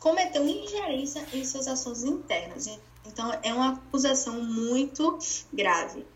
cometeu 0.01 0.47
ingerência 0.47 1.25
em 1.33 1.45
seus 1.45 1.67
assuntos 1.67 2.05
internos. 2.05 2.79
Então 3.07 3.33
é 3.43 3.53
uma 3.53 3.73
acusação 3.73 4.43
muito 4.43 5.19
grave. 5.53 6.07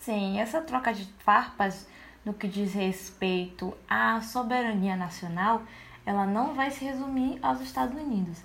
Sim, 0.00 0.38
essa 0.38 0.60
troca 0.60 0.92
de 0.92 1.04
farpas 1.18 1.86
no 2.24 2.32
que 2.32 2.48
diz 2.48 2.72
respeito 2.72 3.74
à 3.88 4.20
soberania 4.20 4.96
nacional, 4.96 5.62
ela 6.06 6.26
não 6.26 6.54
vai 6.54 6.70
se 6.70 6.84
resumir 6.84 7.38
aos 7.42 7.60
Estados 7.60 7.98
Unidos. 7.98 8.38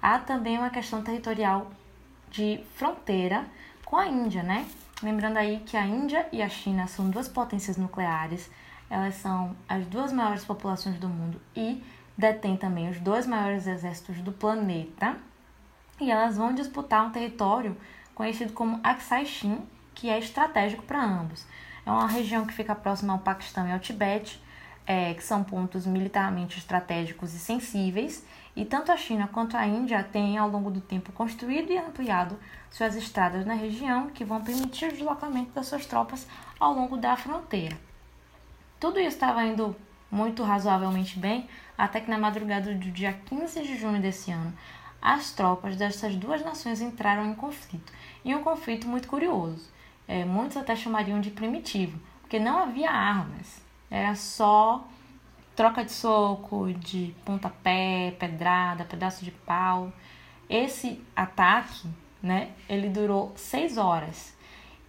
Há 0.00 0.18
também 0.18 0.58
uma 0.58 0.70
questão 0.70 1.02
territorial 1.02 1.70
de 2.30 2.60
fronteira 2.74 3.46
com 3.84 3.96
a 3.96 4.06
Índia, 4.06 4.42
né? 4.42 4.66
Lembrando 5.02 5.36
aí 5.36 5.60
que 5.60 5.76
a 5.76 5.86
Índia 5.86 6.28
e 6.32 6.42
a 6.42 6.48
China 6.48 6.86
são 6.86 7.10
duas 7.10 7.28
potências 7.28 7.76
nucleares, 7.76 8.50
elas 8.88 9.14
são 9.16 9.56
as 9.68 9.86
duas 9.86 10.12
maiores 10.12 10.44
populações 10.44 10.98
do 10.98 11.08
mundo 11.08 11.40
e 11.56 11.82
detêm 12.22 12.56
também 12.56 12.88
os 12.88 13.00
dois 13.00 13.26
maiores 13.26 13.66
exércitos 13.66 14.20
do 14.20 14.30
planeta. 14.30 15.16
E 16.00 16.10
elas 16.10 16.36
vão 16.36 16.54
disputar 16.54 17.04
um 17.04 17.10
território 17.10 17.76
conhecido 18.14 18.52
como 18.52 18.80
Aksai 18.82 19.26
Chin, 19.26 19.58
que 19.94 20.08
é 20.08 20.18
estratégico 20.18 20.84
para 20.84 21.04
ambos. 21.04 21.44
É 21.84 21.90
uma 21.90 22.06
região 22.06 22.46
que 22.46 22.54
fica 22.54 22.74
próxima 22.74 23.12
ao 23.12 23.18
Paquistão 23.18 23.66
e 23.66 23.72
ao 23.72 23.80
Tibete, 23.80 24.40
é, 24.86 25.14
que 25.14 25.22
são 25.22 25.42
pontos 25.42 25.84
militarmente 25.84 26.58
estratégicos 26.58 27.34
e 27.34 27.38
sensíveis, 27.38 28.24
e 28.54 28.64
tanto 28.64 28.92
a 28.92 28.96
China 28.96 29.28
quanto 29.32 29.56
a 29.56 29.66
Índia 29.66 30.02
têm, 30.04 30.38
ao 30.38 30.48
longo 30.48 30.70
do 30.70 30.80
tempo, 30.80 31.12
construído 31.12 31.72
e 31.72 31.78
ampliado 31.78 32.38
suas 32.70 32.94
estradas 32.94 33.44
na 33.44 33.54
região, 33.54 34.10
que 34.10 34.24
vão 34.24 34.42
permitir 34.42 34.86
o 34.86 34.92
deslocamento 34.92 35.50
das 35.52 35.66
suas 35.66 35.86
tropas 35.86 36.26
ao 36.60 36.72
longo 36.72 36.96
da 36.96 37.16
fronteira. 37.16 37.76
Tudo 38.78 38.98
isso 38.98 39.16
estava 39.16 39.44
indo 39.44 39.74
muito 40.12 40.42
razoavelmente 40.42 41.18
bem, 41.18 41.48
até 41.82 42.00
que 42.00 42.08
na 42.08 42.16
madrugada 42.16 42.72
do 42.72 42.92
dia 42.92 43.12
15 43.12 43.60
de 43.60 43.76
junho 43.76 44.00
desse 44.00 44.30
ano, 44.30 44.52
as 45.02 45.32
tropas 45.32 45.74
dessas 45.74 46.14
duas 46.14 46.40
nações 46.44 46.80
entraram 46.80 47.26
em 47.26 47.34
conflito, 47.34 47.92
e 48.24 48.32
um 48.32 48.44
conflito 48.44 48.86
muito 48.86 49.08
curioso. 49.08 49.68
É, 50.06 50.24
muitos 50.24 50.56
até 50.56 50.76
chamariam 50.76 51.20
de 51.20 51.32
primitivo, 51.32 51.98
porque 52.20 52.38
não 52.38 52.56
havia 52.60 52.88
armas, 52.88 53.60
era 53.90 54.14
só 54.14 54.86
troca 55.56 55.84
de 55.84 55.90
soco, 55.90 56.72
de 56.72 57.16
pontapé, 57.24 58.14
pedrada, 58.16 58.84
pedaço 58.84 59.24
de 59.24 59.32
pau. 59.32 59.92
Esse 60.48 61.04
ataque, 61.16 61.88
né, 62.22 62.52
ele 62.68 62.88
durou 62.88 63.32
seis 63.34 63.76
horas. 63.76 64.32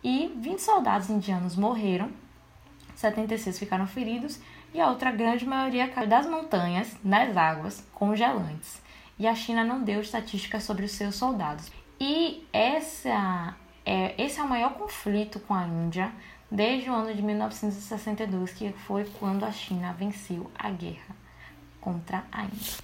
E 0.03 0.31
20 0.37 0.59
soldados 0.59 1.09
indianos 1.09 1.55
morreram, 1.55 2.11
76 2.95 3.57
ficaram 3.57 3.87
feridos 3.87 4.39
e 4.73 4.81
a 4.81 4.89
outra 4.89 5.11
grande 5.11 5.45
maioria 5.45 5.87
caiu 5.87 6.07
das 6.07 6.25
montanhas 6.25 6.95
nas 7.03 7.35
águas 7.37 7.85
congelantes. 7.93 8.81
E 9.19 9.27
a 9.27 9.35
China 9.35 9.63
não 9.63 9.83
deu 9.83 10.01
estatísticas 10.01 10.63
sobre 10.63 10.85
os 10.85 10.91
seus 10.91 11.15
soldados. 11.15 11.71
E 11.99 12.47
essa 12.51 13.55
é, 13.85 14.13
esse 14.21 14.39
é 14.39 14.43
o 14.43 14.49
maior 14.49 14.73
conflito 14.73 15.39
com 15.41 15.53
a 15.53 15.65
Índia 15.65 16.11
desde 16.49 16.89
o 16.89 16.93
ano 16.93 17.13
de 17.13 17.21
1962, 17.21 18.53
que 18.53 18.71
foi 18.71 19.05
quando 19.19 19.43
a 19.43 19.51
China 19.51 19.93
venceu 19.93 20.49
a 20.57 20.69
guerra 20.69 21.15
contra 21.81 22.23
a 22.31 22.45
Índia. 22.45 22.77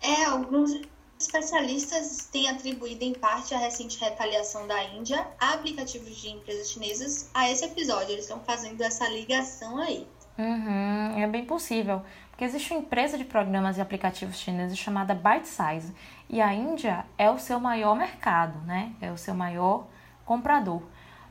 É, 0.00 0.24
alguns 0.24 0.80
especialistas 1.22 2.28
têm 2.30 2.48
atribuído 2.48 3.04
em 3.04 3.12
parte 3.12 3.54
a 3.54 3.58
recente 3.58 3.98
retaliação 3.98 4.66
da 4.66 4.82
Índia 4.84 5.26
a 5.38 5.54
aplicativos 5.54 6.16
de 6.16 6.30
empresas 6.30 6.70
chinesas 6.70 7.30
a 7.32 7.50
esse 7.50 7.64
episódio. 7.64 8.12
Eles 8.12 8.24
estão 8.24 8.40
fazendo 8.40 8.80
essa 8.82 9.08
ligação 9.08 9.78
aí. 9.78 10.06
Uhum, 10.38 11.22
é 11.22 11.26
bem 11.26 11.44
possível, 11.44 12.02
porque 12.30 12.44
existe 12.44 12.72
uma 12.72 12.80
empresa 12.80 13.18
de 13.18 13.24
programas 13.24 13.76
e 13.76 13.80
aplicativos 13.80 14.36
chineses 14.36 14.78
chamada 14.78 15.14
ByteSize 15.14 15.94
e 16.28 16.40
a 16.40 16.54
Índia 16.54 17.04
é 17.18 17.30
o 17.30 17.38
seu 17.38 17.60
maior 17.60 17.94
mercado, 17.94 18.58
né? 18.66 18.92
É 19.00 19.12
o 19.12 19.18
seu 19.18 19.34
maior 19.34 19.86
comprador. 20.24 20.82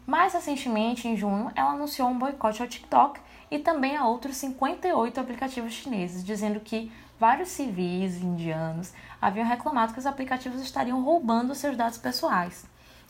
Mais 0.05 0.33
recentemente, 0.33 1.07
em 1.07 1.15
junho, 1.15 1.51
ela 1.55 1.71
anunciou 1.71 2.09
um 2.09 2.17
boicote 2.17 2.61
ao 2.61 2.67
TikTok 2.67 3.19
e 3.49 3.59
também 3.59 3.95
a 3.95 4.05
outros 4.05 4.37
58 4.37 5.19
aplicativos 5.19 5.73
chineses, 5.73 6.23
dizendo 6.23 6.59
que 6.59 6.91
vários 7.21 7.49
civis 7.49 8.19
indianos 8.19 8.91
haviam 9.21 9.45
reclamado 9.45 9.93
que 9.93 9.99
os 9.99 10.07
aplicativos 10.07 10.59
estariam 10.59 11.03
roubando 11.03 11.53
seus 11.53 11.77
dados 11.77 11.99
pessoais. 11.99 12.65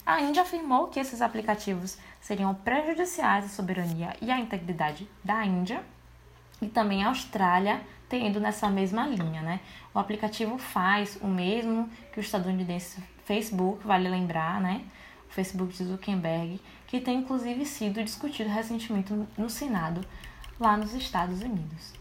A 0.06 0.20
Índia 0.20 0.42
afirmou 0.42 0.90
que 0.90 1.00
esses 1.00 1.22
aplicativos 1.22 1.98
seriam 2.20 2.54
prejudiciais 2.54 3.46
à 3.46 3.48
soberania 3.48 4.14
e 4.22 4.30
à 4.30 4.38
integridade 4.38 5.10
da 5.24 5.46
Índia 5.46 5.82
e 6.62 6.68
também 6.68 7.06
a 7.06 7.08
Austrália 7.08 7.80
tendo 8.10 8.42
nessa 8.42 8.70
mesma 8.70 9.08
linha, 9.08 9.42
né? 9.42 9.62
O 9.94 10.00
aplicativo 10.00 10.58
faz 10.58 11.18
o 11.22 11.28
mesmo 11.28 11.90
que 12.12 12.20
o 12.20 12.22
estadunidense 12.22 13.02
Facebook, 13.24 13.88
vale 13.88 14.10
lembrar, 14.10 14.60
né? 14.60 14.84
O 15.30 15.32
Facebook 15.32 15.72
de 15.72 15.86
Zuckerberg, 15.86 16.60
que 16.86 17.00
tem 17.00 17.20
inclusive 17.20 17.66
sido 17.66 18.04
discutido 18.04 18.50
recentemente 18.50 19.14
no 19.38 19.50
Senado 19.50 20.02
lá 20.60 20.76
nos 20.76 20.94
Estados 20.94 21.42
Unidos. 21.42 22.01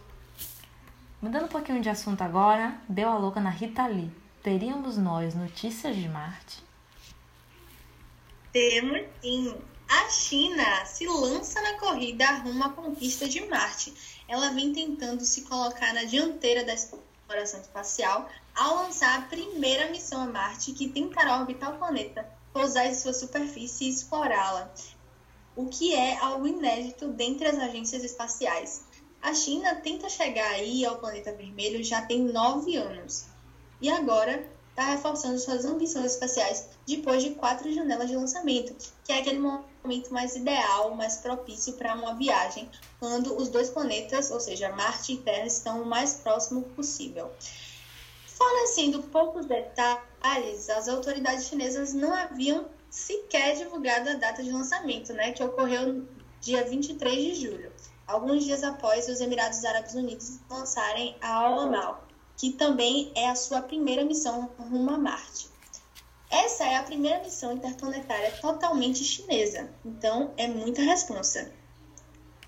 Mudando 1.21 1.45
um 1.45 1.49
pouquinho 1.49 1.83
de 1.83 1.89
assunto 1.91 2.23
agora, 2.23 2.81
deu 2.89 3.11
a 3.11 3.19
louca 3.19 3.41
na 3.41 3.51
Rita 3.51 3.87
Lee. 3.87 4.11
Teríamos 4.43 4.97
nós 4.97 5.35
notícias 5.35 5.95
de 5.95 6.09
Marte? 6.09 6.65
Temos 8.51 9.03
sim. 9.21 9.55
A 9.87 10.09
China 10.09 10.87
se 10.87 11.05
lança 11.07 11.61
na 11.61 11.79
corrida 11.79 12.31
rumo 12.37 12.65
à 12.65 12.71
conquista 12.71 13.29
de 13.29 13.45
Marte. 13.47 13.93
Ela 14.27 14.51
vem 14.51 14.73
tentando 14.73 15.23
se 15.25 15.43
colocar 15.43 15.93
na 15.93 16.05
dianteira 16.05 16.65
da 16.65 16.73
exploração 16.73 17.61
espacial 17.61 18.31
ao 18.55 18.77
lançar 18.77 19.19
a 19.19 19.23
primeira 19.23 19.91
missão 19.91 20.23
a 20.23 20.27
Marte 20.27 20.73
que 20.73 20.89
tentará 20.89 21.41
orbitar 21.41 21.75
o 21.75 21.79
planeta, 21.79 22.27
pousar 22.53 22.87
em 22.87 22.95
sua 22.95 23.13
superfície 23.13 23.85
e 23.85 23.91
explorá-la, 23.91 24.73
o 25.55 25.67
que 25.67 25.95
é 25.95 26.17
algo 26.19 26.47
inédito 26.47 27.09
dentre 27.09 27.49
as 27.49 27.59
agências 27.59 28.05
espaciais. 28.05 28.85
A 29.23 29.35
China 29.35 29.75
tenta 29.77 30.09
chegar 30.09 30.51
aí 30.53 30.85
ao 30.85 30.97
planeta 30.97 31.33
vermelho 31.33 31.85
já 31.85 32.03
tem 32.03 32.23
nove 32.23 32.77
anos 32.77 33.27
e 33.81 33.91
agora 33.91 34.45
está 34.71 34.85
reforçando 34.85 35.39
suas 35.39 35.65
ambições 35.65 36.13
espaciais 36.13 36.69
depois 36.87 37.23
de 37.23 37.31
quatro 37.31 37.71
janelas 37.73 38.09
de 38.09 38.17
lançamento, 38.17 38.75
que 39.05 39.13
é 39.13 39.19
aquele 39.19 39.39
momento 39.39 40.11
mais 40.11 40.35
ideal, 40.37 40.95
mais 40.95 41.19
propício 41.19 41.75
para 41.75 41.95
uma 41.95 42.15
viagem, 42.15 42.69
quando 42.99 43.37
os 43.37 43.49
dois 43.49 43.69
planetas, 43.69 44.31
ou 44.31 44.41
seja, 44.41 44.71
Marte 44.71 45.13
e 45.13 45.17
Terra, 45.19 45.47
estão 45.47 45.83
o 45.83 45.87
mais 45.87 46.15
próximo 46.15 46.63
possível. 46.63 47.31
Fornecendo 48.27 49.03
poucos 49.03 49.45
detalhes, 49.45 50.71
as 50.71 50.89
autoridades 50.89 51.47
chinesas 51.47 51.93
não 51.93 52.15
haviam 52.15 52.67
sequer 52.89 53.57
divulgado 53.57 54.09
a 54.09 54.15
data 54.15 54.43
de 54.43 54.51
lançamento, 54.51 55.13
né, 55.13 55.33
que 55.33 55.43
ocorreu 55.43 56.07
dia 56.41 56.65
23 56.65 57.23
de 57.23 57.35
julho, 57.35 57.70
alguns 58.11 58.45
dias 58.45 58.65
após 58.65 59.09
os 59.09 59.21
Emirados 59.21 59.65
Árabes 59.65 59.95
Unidos 59.95 60.41
lançarem 60.51 61.17
a 61.21 61.33
Al-Amal, 61.33 62.05
que 62.37 62.53
também 62.53 63.13
é 63.15 63.31
a 63.31 63.37
sua 63.37 63.63
primeira 63.63 64.05
missão 64.05 64.51
rumo 64.59 64.91
a 64.91 64.99
Marte. 64.99 65.49
Essa 66.29 66.65
é 66.65 66.77
a 66.77 66.83
primeira 66.83 67.23
missão 67.23 67.53
interplanetária 67.53 68.33
totalmente 68.41 69.05
chinesa, 69.05 69.71
então 69.85 70.33
é 70.37 70.49
muita 70.49 70.83
responsa. 70.83 71.53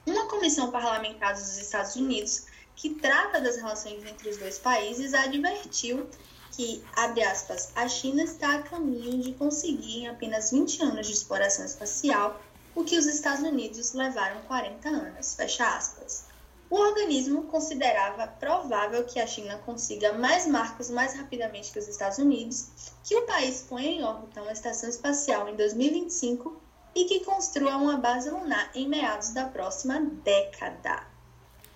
Uma 0.05 0.27
comissão 0.27 0.71
parlamentar 0.71 1.33
dos 1.35 1.57
Estados 1.59 1.95
Unidos, 1.95 2.47
que 2.75 2.91
trata 2.97 3.41
das 3.41 3.57
relações 3.57 4.05
entre 4.05 4.31
os 4.31 4.37
dois 4.37 4.59
países, 4.59 5.15
advertiu 5.15 6.09
que, 6.51 6.85
abre 6.97 7.23
aspas, 7.23 7.73
a 7.75 7.89
China 7.89 8.23
está 8.25 8.57
a 8.57 8.63
caminho 8.63 9.23
de 9.23 9.33
conseguir 9.35 10.01
em 10.01 10.09
apenas 10.09 10.51
20 10.51 10.83
anos 10.83 11.07
de 11.07 11.13
exploração 11.13 11.65
espacial 11.65 12.41
o 12.75 12.85
que 12.85 12.97
os 12.97 13.07
Estados 13.07 13.43
Unidos 13.43 13.93
levaram 13.93 14.41
40 14.43 14.89
anos, 14.89 15.35
fecha 15.35 15.77
aspas. 15.77 16.27
O 16.71 16.77
organismo 16.77 17.43
considerava 17.45 18.27
provável 18.27 19.05
que 19.05 19.21
a 19.21 19.27
China 19.27 19.59
consiga 19.59 20.15
mais 20.15 20.47
marcos 20.47 20.89
mais 20.89 21.15
rapidamente 21.15 21.71
que 21.71 21.79
os 21.79 21.87
Estados 21.87 22.17
Unidos, 22.17 22.95
que 23.05 23.15
o 23.15 23.27
país 23.27 23.67
ponha 23.69 23.89
em 23.89 24.03
órbita 24.03 24.41
uma 24.41 24.53
estação 24.53 24.89
espacial 24.89 25.49
em 25.51 25.55
2025 25.55 26.57
e 26.95 27.05
que 27.05 27.21
construa 27.21 27.77
uma 27.77 27.99
base 27.99 28.31
lunar 28.31 28.71
em 28.75 28.89
meados 28.89 29.35
da 29.35 29.45
próxima 29.45 30.01
década. 30.01 31.03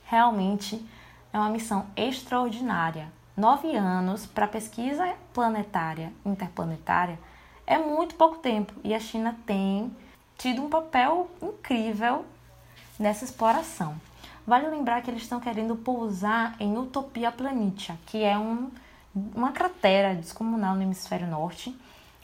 Realmente 0.04 0.82
é 1.30 1.38
uma 1.38 1.50
missão 1.50 1.86
extraordinária. 1.94 3.12
Nove 3.36 3.76
anos 3.76 4.24
para 4.24 4.48
pesquisa 4.48 5.14
planetária 5.34 6.10
interplanetária 6.24 7.18
é 7.66 7.76
muito 7.76 8.14
pouco 8.14 8.38
tempo 8.38 8.72
e 8.82 8.94
a 8.94 9.00
China 9.00 9.36
tem 9.44 9.94
tido 10.38 10.62
um 10.62 10.68
papel 10.68 11.30
incrível 11.42 12.24
nessa 12.98 13.24
exploração. 13.24 13.94
Vale 14.46 14.68
lembrar 14.68 15.02
que 15.02 15.10
eles 15.10 15.22
estão 15.22 15.40
querendo 15.40 15.74
pousar 15.74 16.54
em 16.60 16.76
Utopia 16.78 17.32
Planitia, 17.32 17.98
que 18.06 18.22
é 18.22 18.38
um, 18.38 18.70
uma 19.34 19.50
cratera 19.50 20.14
descomunal 20.14 20.76
no 20.76 20.82
hemisfério 20.82 21.26
norte, 21.26 21.76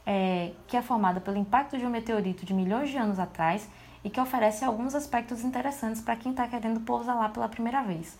é, 0.07 0.53
que 0.69 0.77
é 0.77 0.83
formada 0.83 1.21
pelo 1.21 1.37
impacto 1.37 1.77
de 1.77 1.85
um 1.85 1.91
meteorito 1.91 2.47
de 2.47 2.55
milhões 2.55 2.91
de 2.91 2.97
anos 2.97 3.19
atrás 3.19 3.69
e 4.05 4.11
que 4.11 4.21
oferece 4.21 4.65
alguns 4.65 4.95
aspectos 4.95 5.43
interessantes 5.43 6.01
para 6.01 6.17
quem 6.17 6.33
está 6.33 6.47
querendo 6.47 6.81
pousar 6.81 7.15
lá 7.15 7.29
pela 7.29 7.49
primeira 7.49 7.83
vez. 7.83 8.19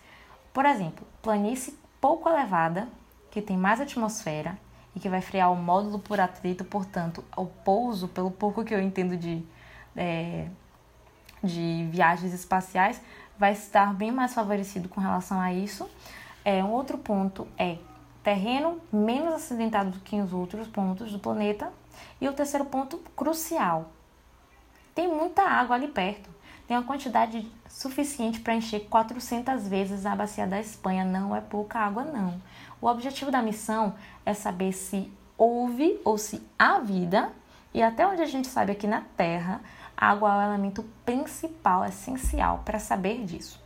Por 0.53 0.65
exemplo, 0.65 1.05
planície 1.21 1.77
pouco 1.99 2.29
elevada, 2.29 2.87
que 3.31 3.41
tem 3.41 3.57
mais 3.57 3.81
atmosfera 3.81 4.57
e 4.95 4.99
que 4.99 5.09
vai 5.09 5.21
frear 5.21 5.51
o 5.51 5.55
módulo 5.55 5.97
por 5.97 6.19
atrito, 6.19 6.63
portanto, 6.63 7.23
o 7.35 7.45
pouso, 7.45 8.07
pelo 8.07 8.29
pouco 8.29 8.63
que 8.63 8.73
eu 8.73 8.81
entendo 8.81 9.17
de, 9.17 9.43
é, 9.95 10.47
de 11.43 11.87
viagens 11.91 12.33
espaciais, 12.33 13.01
vai 13.37 13.53
estar 13.53 13.93
bem 13.93 14.11
mais 14.11 14.33
favorecido 14.33 14.87
com 14.87 15.01
relação 15.01 15.39
a 15.39 15.53
isso. 15.53 15.89
É, 16.45 16.63
um 16.63 16.71
outro 16.71 16.97
ponto 16.97 17.47
é 17.57 17.77
terreno 18.23 18.79
menos 18.91 19.33
acidentado 19.33 19.91
do 19.91 19.99
que 19.99 20.19
os 20.19 20.33
outros 20.33 20.67
pontos 20.67 21.11
do 21.11 21.19
planeta. 21.19 21.71
E 22.19 22.27
o 22.27 22.33
terceiro 22.33 22.65
ponto 22.65 22.97
crucial: 23.15 23.91
tem 24.95 25.07
muita 25.07 25.43
água 25.43 25.75
ali 25.75 25.87
perto. 25.87 26.29
Tem 26.67 26.77
uma 26.77 26.83
quantidade 26.83 27.45
suficiente 27.67 28.39
para 28.39 28.55
encher 28.55 28.87
400 28.87 29.67
vezes 29.67 30.05
a 30.05 30.15
bacia 30.15 30.47
da 30.47 30.59
Espanha. 30.59 31.03
Não 31.03 31.35
é 31.35 31.41
pouca 31.41 31.79
água, 31.79 32.03
não. 32.03 32.41
O 32.79 32.87
objetivo 32.87 33.29
da 33.29 33.41
missão 33.41 33.95
é 34.25 34.33
saber 34.33 34.71
se 34.71 35.11
houve 35.37 35.99
ou 36.05 36.17
se 36.17 36.41
há 36.57 36.79
vida. 36.79 37.31
E 37.73 37.81
até 37.81 38.07
onde 38.07 38.21
a 38.21 38.25
gente 38.25 38.47
sabe 38.47 38.71
aqui 38.71 38.87
na 38.87 39.01
Terra, 39.17 39.59
água 40.03 40.33
é 40.33 40.37
o 40.37 40.49
elemento 40.49 40.83
principal, 41.05 41.85
essencial 41.85 42.61
para 42.65 42.79
saber 42.79 43.23
disso. 43.25 43.61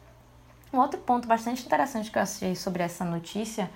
Um 0.71 0.79
outro 0.79 0.99
ponto 0.99 1.27
bastante 1.27 1.65
interessante 1.65 2.11
que 2.11 2.17
eu 2.17 2.21
achei 2.21 2.55
sobre 2.55 2.83
essa 2.83 3.05
notícia 3.05 3.69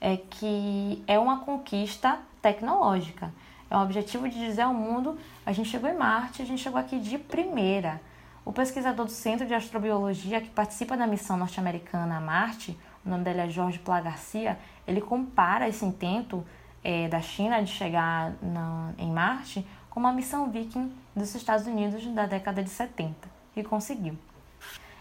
é 0.00 0.16
que 0.16 1.02
é 1.06 1.18
uma 1.18 1.40
conquista 1.40 2.18
tecnológica. 2.42 3.32
É 3.70 3.76
um 3.76 3.82
objetivo 3.82 4.28
de 4.28 4.38
dizer 4.38 4.62
ao 4.62 4.74
mundo: 4.74 5.18
a 5.44 5.52
gente 5.52 5.68
chegou 5.68 5.88
em 5.88 5.96
Marte, 5.96 6.42
a 6.42 6.44
gente 6.44 6.62
chegou 6.62 6.78
aqui 6.78 6.98
de 6.98 7.18
primeira. 7.18 8.00
O 8.44 8.52
pesquisador 8.52 9.06
do 9.06 9.10
Centro 9.10 9.46
de 9.46 9.54
Astrobiologia 9.54 10.40
que 10.40 10.50
participa 10.50 10.96
da 10.96 11.06
missão 11.06 11.36
norte-americana 11.36 12.18
a 12.18 12.20
Marte, 12.20 12.78
o 13.04 13.08
nome 13.08 13.24
dele 13.24 13.40
é 13.40 13.48
Jorge 13.48 13.78
Pla 13.78 14.02
Garcia, 14.02 14.58
ele 14.86 15.00
compara 15.00 15.66
esse 15.66 15.82
intento 15.82 16.44
é, 16.82 17.08
da 17.08 17.22
China 17.22 17.62
de 17.62 17.70
chegar 17.70 18.34
na, 18.42 18.92
em 18.98 19.10
Marte 19.10 19.66
com 19.94 20.00
uma 20.00 20.12
missão 20.12 20.50
viking 20.50 20.92
dos 21.14 21.32
Estados 21.36 21.68
Unidos 21.68 22.04
da 22.08 22.26
década 22.26 22.64
de 22.64 22.68
70, 22.68 23.14
e 23.54 23.62
conseguiu. 23.62 24.18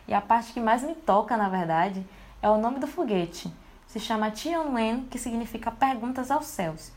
E 0.08 0.14
a 0.14 0.22
parte 0.22 0.54
que 0.54 0.60
mais 0.60 0.84
me 0.84 0.94
toca, 0.94 1.36
na 1.36 1.50
verdade, 1.50 2.06
é 2.42 2.50
o 2.50 2.60
nome 2.60 2.80
do 2.80 2.86
foguete. 2.86 3.52
Se 3.88 4.00
chama 4.00 4.30
Tianwen, 4.30 5.08
que 5.10 5.18
significa 5.18 5.72
Perguntas 5.72 6.30
aos 6.30 6.46
Céus. 6.46 6.92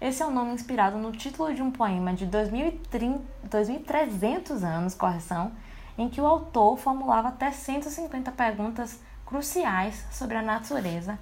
Esse 0.00 0.22
é 0.22 0.26
um 0.26 0.32
nome 0.32 0.52
inspirado 0.52 0.98
no 0.98 1.12
título 1.12 1.54
de 1.54 1.62
um 1.62 1.70
poema 1.70 2.12
de 2.12 2.26
2300 2.26 4.64
anos, 4.64 4.94
correção, 4.94 5.52
em 5.96 6.08
que 6.08 6.20
o 6.20 6.26
autor 6.26 6.76
formulava 6.76 7.28
até 7.28 7.52
150 7.52 8.32
perguntas 8.32 9.00
cruciais 9.24 10.04
sobre 10.10 10.36
a 10.36 10.42
natureza 10.42 11.16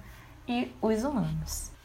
e 0.47 0.73
os 0.81 1.03
humanos. 1.03 1.76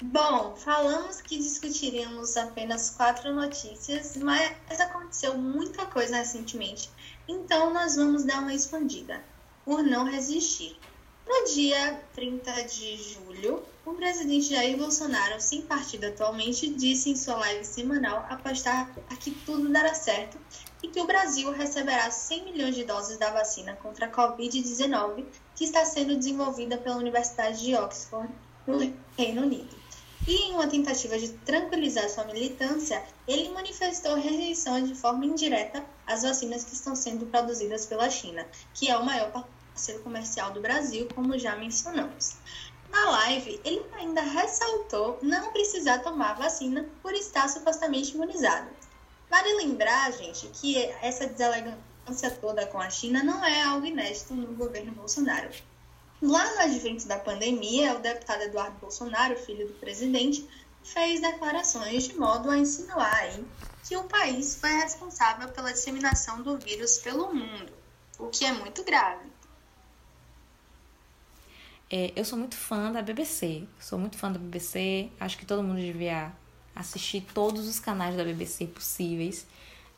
Bom, 0.00 0.54
falamos 0.54 1.20
que 1.20 1.36
discutiríamos 1.36 2.36
apenas 2.36 2.90
quatro 2.90 3.34
notícias, 3.34 4.16
mas 4.16 4.54
aconteceu 4.80 5.36
muita 5.36 5.86
coisa 5.86 6.18
recentemente, 6.18 6.88
então 7.26 7.74
nós 7.74 7.96
vamos 7.96 8.22
dar 8.22 8.38
uma 8.38 8.54
expandida. 8.54 9.20
Por 9.64 9.82
não 9.82 10.04
resistir. 10.04 10.78
No 11.26 11.52
dia 11.52 12.00
30 12.14 12.62
de 12.62 12.96
julho, 12.96 13.60
o 13.84 13.92
presidente 13.94 14.50
Jair 14.50 14.78
Bolsonaro, 14.78 15.40
sem 15.40 15.62
partido 15.62 16.06
atualmente, 16.06 16.72
disse 16.72 17.10
em 17.10 17.16
sua 17.16 17.34
live 17.34 17.64
semanal 17.64 18.24
apostar 18.30 18.94
que 19.18 19.32
tudo 19.32 19.68
dará 19.68 19.94
certo 19.94 20.38
e 20.80 20.86
que 20.86 21.00
o 21.00 21.08
Brasil 21.08 21.50
receberá 21.50 22.08
100 22.08 22.44
milhões 22.44 22.76
de 22.76 22.84
doses 22.84 23.18
da 23.18 23.32
vacina 23.32 23.74
contra 23.74 24.06
a 24.06 24.12
Covid-19 24.12 25.24
que 25.56 25.64
está 25.64 25.84
sendo 25.84 26.16
desenvolvida 26.16 26.78
pela 26.78 26.96
Universidade 26.96 27.64
de 27.64 27.74
Oxford, 27.74 28.32
no 28.64 28.78
Reino 29.16 29.42
Unido 29.42 29.77
e, 30.28 30.50
em 30.50 30.52
uma 30.52 30.66
tentativa 30.66 31.18
de 31.18 31.30
tranquilizar 31.30 32.06
sua 32.10 32.24
militância, 32.26 33.02
ele 33.26 33.48
manifestou 33.48 34.14
rejeição 34.14 34.84
de 34.84 34.94
forma 34.94 35.24
indireta 35.24 35.82
às 36.06 36.22
vacinas 36.22 36.64
que 36.64 36.74
estão 36.74 36.94
sendo 36.94 37.24
produzidas 37.24 37.86
pela 37.86 38.10
China, 38.10 38.46
que 38.74 38.90
é 38.90 38.98
o 38.98 39.06
maior 39.06 39.32
parceiro 39.72 40.02
comercial 40.02 40.50
do 40.50 40.60
Brasil, 40.60 41.08
como 41.14 41.38
já 41.38 41.56
mencionamos. 41.56 42.36
Na 42.90 43.10
live, 43.10 43.58
ele 43.64 43.82
ainda 43.94 44.20
ressaltou 44.20 45.18
não 45.22 45.50
precisar 45.50 46.00
tomar 46.00 46.34
vacina 46.34 46.86
por 47.02 47.14
estar 47.14 47.48
supostamente 47.48 48.14
imunizado. 48.14 48.68
Vale 49.30 49.54
lembrar, 49.54 50.12
gente, 50.12 50.46
que 50.48 50.76
essa 51.00 51.26
deselegância 51.26 52.30
toda 52.38 52.66
com 52.66 52.78
a 52.78 52.90
China 52.90 53.24
não 53.24 53.42
é 53.42 53.62
algo 53.62 53.86
inédito 53.86 54.34
no 54.34 54.54
governo 54.54 54.92
Bolsonaro. 54.92 55.48
Lá 56.20 56.54
no 56.54 56.60
advento 56.62 57.06
da 57.06 57.18
pandemia, 57.18 57.94
o 57.94 58.00
deputado 58.00 58.42
Eduardo 58.42 58.76
Bolsonaro, 58.80 59.36
filho 59.36 59.68
do 59.68 59.74
presidente, 59.74 60.48
fez 60.82 61.20
declarações 61.20 62.08
de 62.08 62.16
modo 62.16 62.50
a 62.50 62.58
insinuar 62.58 63.14
aí 63.14 63.44
que 63.86 63.96
o 63.96 64.04
país 64.04 64.56
foi 64.56 64.70
responsável 64.70 65.48
pela 65.48 65.72
disseminação 65.72 66.42
do 66.42 66.58
vírus 66.58 66.98
pelo 66.98 67.32
mundo, 67.32 67.72
o 68.18 68.26
que 68.28 68.44
é 68.44 68.52
muito 68.52 68.82
grave. 68.84 69.26
É, 71.90 72.12
eu 72.14 72.24
sou 72.24 72.38
muito 72.38 72.54
fã 72.54 72.92
da 72.92 73.00
BBC, 73.00 73.66
sou 73.80 73.98
muito 73.98 74.18
fã 74.18 74.30
da 74.30 74.38
BBC, 74.38 75.10
acho 75.18 75.38
que 75.38 75.46
todo 75.46 75.62
mundo 75.62 75.80
devia 75.80 76.32
assistir 76.74 77.22
todos 77.32 77.66
os 77.66 77.80
canais 77.80 78.14
da 78.14 78.24
BBC 78.24 78.66
possíveis, 78.66 79.46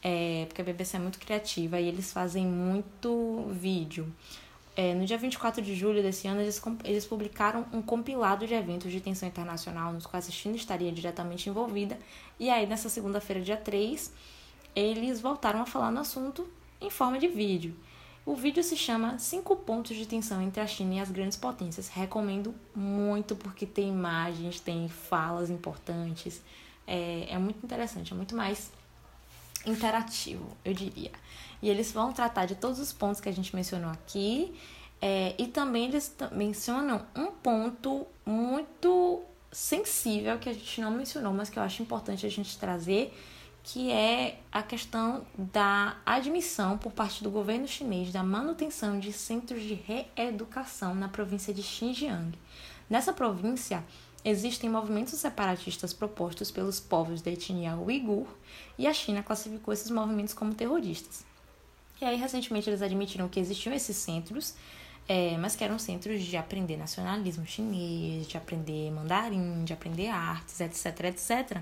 é, 0.02 0.44
porque 0.46 0.62
a 0.62 0.64
BBC 0.64 0.96
é 0.96 1.00
muito 1.00 1.18
criativa 1.18 1.80
e 1.80 1.88
eles 1.88 2.12
fazem 2.12 2.46
muito 2.46 3.48
vídeo. 3.50 4.12
É, 4.80 4.94
no 4.94 5.04
dia 5.04 5.18
24 5.18 5.60
de 5.60 5.74
julho 5.74 6.02
desse 6.02 6.26
ano, 6.26 6.40
eles, 6.40 6.58
eles 6.84 7.04
publicaram 7.04 7.66
um 7.70 7.82
compilado 7.82 8.46
de 8.46 8.54
eventos 8.54 8.90
de 8.90 8.98
tensão 8.98 9.28
internacional 9.28 9.92
nos 9.92 10.06
quais 10.06 10.26
a 10.26 10.30
China 10.30 10.56
estaria 10.56 10.90
diretamente 10.90 11.50
envolvida. 11.50 11.98
E 12.38 12.48
aí, 12.48 12.66
nessa 12.66 12.88
segunda-feira, 12.88 13.42
dia 13.42 13.58
3, 13.58 14.10
eles 14.74 15.20
voltaram 15.20 15.60
a 15.60 15.66
falar 15.66 15.90
no 15.90 16.00
assunto 16.00 16.48
em 16.80 16.88
forma 16.88 17.18
de 17.18 17.28
vídeo. 17.28 17.76
O 18.24 18.34
vídeo 18.34 18.64
se 18.64 18.74
chama 18.74 19.18
Cinco 19.18 19.54
Pontos 19.54 19.94
de 19.94 20.06
Tensão 20.06 20.40
entre 20.40 20.62
a 20.62 20.66
China 20.66 20.94
e 20.94 21.00
as 21.00 21.10
Grandes 21.10 21.36
Potências. 21.36 21.88
Recomendo 21.88 22.54
muito 22.74 23.36
porque 23.36 23.66
tem 23.66 23.90
imagens, 23.90 24.60
tem 24.60 24.88
falas 24.88 25.50
importantes. 25.50 26.40
É, 26.86 27.26
é 27.28 27.38
muito 27.38 27.62
interessante, 27.62 28.14
é 28.14 28.16
muito 28.16 28.34
mais 28.34 28.72
interativo, 29.66 30.56
eu 30.64 30.72
diria. 30.72 31.12
E 31.62 31.68
eles 31.68 31.92
vão 31.92 32.12
tratar 32.12 32.46
de 32.46 32.54
todos 32.54 32.78
os 32.78 32.92
pontos 32.92 33.20
que 33.20 33.28
a 33.28 33.32
gente 33.32 33.54
mencionou 33.54 33.90
aqui. 33.90 34.54
É, 35.02 35.34
e 35.38 35.46
também 35.46 35.86
eles 35.86 36.14
mencionam 36.32 37.06
um 37.16 37.26
ponto 37.26 38.06
muito 38.24 39.22
sensível 39.50 40.38
que 40.38 40.48
a 40.48 40.52
gente 40.52 40.80
não 40.80 40.90
mencionou, 40.90 41.32
mas 41.32 41.48
que 41.48 41.58
eu 41.58 41.62
acho 41.62 41.82
importante 41.82 42.26
a 42.26 42.30
gente 42.30 42.58
trazer, 42.58 43.16
que 43.62 43.90
é 43.90 44.38
a 44.52 44.62
questão 44.62 45.26
da 45.36 45.96
admissão 46.04 46.78
por 46.78 46.92
parte 46.92 47.22
do 47.22 47.30
governo 47.30 47.66
chinês 47.66 48.12
da 48.12 48.22
manutenção 48.22 48.98
de 48.98 49.12
centros 49.12 49.62
de 49.62 49.74
reeducação 49.74 50.94
na 50.94 51.08
província 51.08 51.52
de 51.52 51.62
Xinjiang. 51.62 52.38
Nessa 52.88 53.12
província, 53.12 53.84
existem 54.24 54.68
movimentos 54.68 55.14
separatistas 55.14 55.92
propostos 55.92 56.50
pelos 56.50 56.78
povos 56.78 57.22
da 57.22 57.30
etnia 57.30 57.76
uigur 57.76 58.26
e 58.78 58.86
a 58.86 58.92
China 58.92 59.22
classificou 59.22 59.72
esses 59.72 59.90
movimentos 59.90 60.34
como 60.34 60.54
terroristas. 60.54 61.24
E 62.00 62.04
aí, 62.04 62.16
recentemente, 62.16 62.68
eles 62.68 62.82
admitiram 62.82 63.28
que 63.28 63.38
existiam 63.38 63.74
esses 63.74 63.96
centros, 63.96 64.54
é, 65.06 65.36
mas 65.36 65.54
que 65.54 65.62
eram 65.62 65.78
centros 65.78 66.22
de 66.22 66.36
aprender 66.36 66.76
nacionalismo 66.76 67.46
chinês, 67.46 68.26
de 68.26 68.36
aprender 68.36 68.90
mandarim, 68.90 69.64
de 69.64 69.72
aprender 69.72 70.08
artes, 70.08 70.60
etc, 70.60 71.04
etc. 71.04 71.58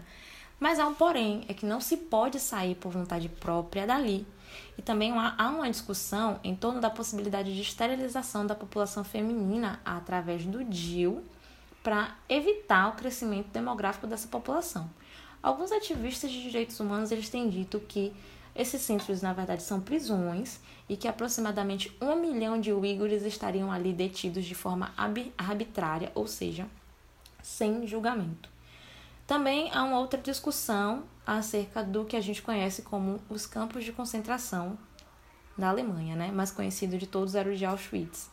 Mas 0.61 0.79
há 0.79 0.87
um 0.87 0.95
porém, 0.95 1.45
é 1.49 1.55
que 1.55 1.67
não 1.67 1.81
se 1.81 1.97
pode 1.97 2.39
sair 2.39 2.75
por 2.75 2.93
vontade 2.93 3.29
própria 3.29 3.87
dali. 3.87 4.27
E 4.77 4.83
também 4.83 5.13
há 5.13 5.49
uma 5.49 5.71
discussão 5.71 6.39
em 6.43 6.55
torno 6.55 6.81
da 6.81 6.91
possibilidade 6.91 7.55
de 7.55 7.61
esterilização 7.61 8.47
da 8.47 8.55
população 8.55 9.05
feminina 9.05 9.81
através 9.85 10.45
do 10.45 10.65
DIU 10.65 11.23
para 11.83 12.17
evitar 12.29 12.89
o 12.89 12.93
crescimento 12.93 13.49
demográfico 13.49 14.07
dessa 14.07 14.29
população. 14.29 14.91
Alguns 15.43 15.71
ativistas 15.71 16.31
de 16.31 16.43
direitos 16.43 16.79
humanos 16.81 17.13
eles 17.13 17.29
têm 17.29 17.49
dito 17.49 17.81
que 17.81 18.13
esses 18.55 18.83
centros, 18.83 19.23
na 19.23 19.33
verdade, 19.33 19.63
são 19.63 19.81
prisões 19.81 20.59
e 20.89 20.97
que 20.97 21.07
aproximadamente 21.07 21.97
um 22.01 22.17
milhão 22.17 22.61
de 22.61 22.73
uigures 22.73 23.23
estariam 23.23 23.71
ali 23.71 23.93
detidos 23.93 24.45
de 24.45 24.55
forma 24.55 24.93
arbitrária, 25.37 26.11
ou 26.15 26.27
seja, 26.27 26.67
sem 27.41 27.87
julgamento. 27.87 28.49
Também 29.29 29.71
há 29.73 29.85
uma 29.85 30.01
outra 30.01 30.19
discussão 30.21 31.05
acerca 31.25 31.85
do 31.85 32.05
que 32.05 32.17
a 32.17 32.21
gente 32.21 32.43
conhece 32.43 32.83
como 32.83 33.21
os 33.29 33.47
campos 33.47 33.85
de 33.85 33.93
concentração 33.93 34.77
da 35.57 35.69
Alemanha, 35.69 36.17
né? 36.17 36.33
mais 36.33 36.51
conhecido 36.51 36.99
de 36.99 37.07
todos 37.07 37.35
era 37.35 37.49
o 37.49 37.55
de 37.55 37.65
Auschwitz. 37.65 38.31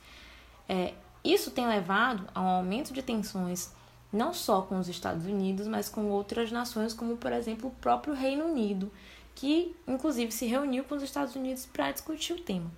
É, 0.67 0.93
isso 1.33 1.51
tem 1.51 1.67
levado 1.67 2.27
a 2.33 2.41
um 2.41 2.47
aumento 2.47 2.93
de 2.93 3.01
tensões 3.01 3.73
não 4.11 4.33
só 4.33 4.61
com 4.61 4.79
os 4.79 4.87
Estados 4.87 5.25
Unidos, 5.25 5.67
mas 5.67 5.89
com 5.89 6.09
outras 6.09 6.51
nações, 6.51 6.93
como 6.93 7.17
por 7.17 7.33
exemplo 7.33 7.69
o 7.69 7.75
próprio 7.75 8.13
Reino 8.13 8.45
Unido, 8.45 8.91
que 9.35 9.75
inclusive 9.87 10.31
se 10.31 10.45
reuniu 10.45 10.83
com 10.85 10.95
os 10.95 11.03
Estados 11.03 11.35
Unidos 11.35 11.65
para 11.65 11.91
discutir 11.91 12.33
o 12.33 12.41
tema. 12.41 12.71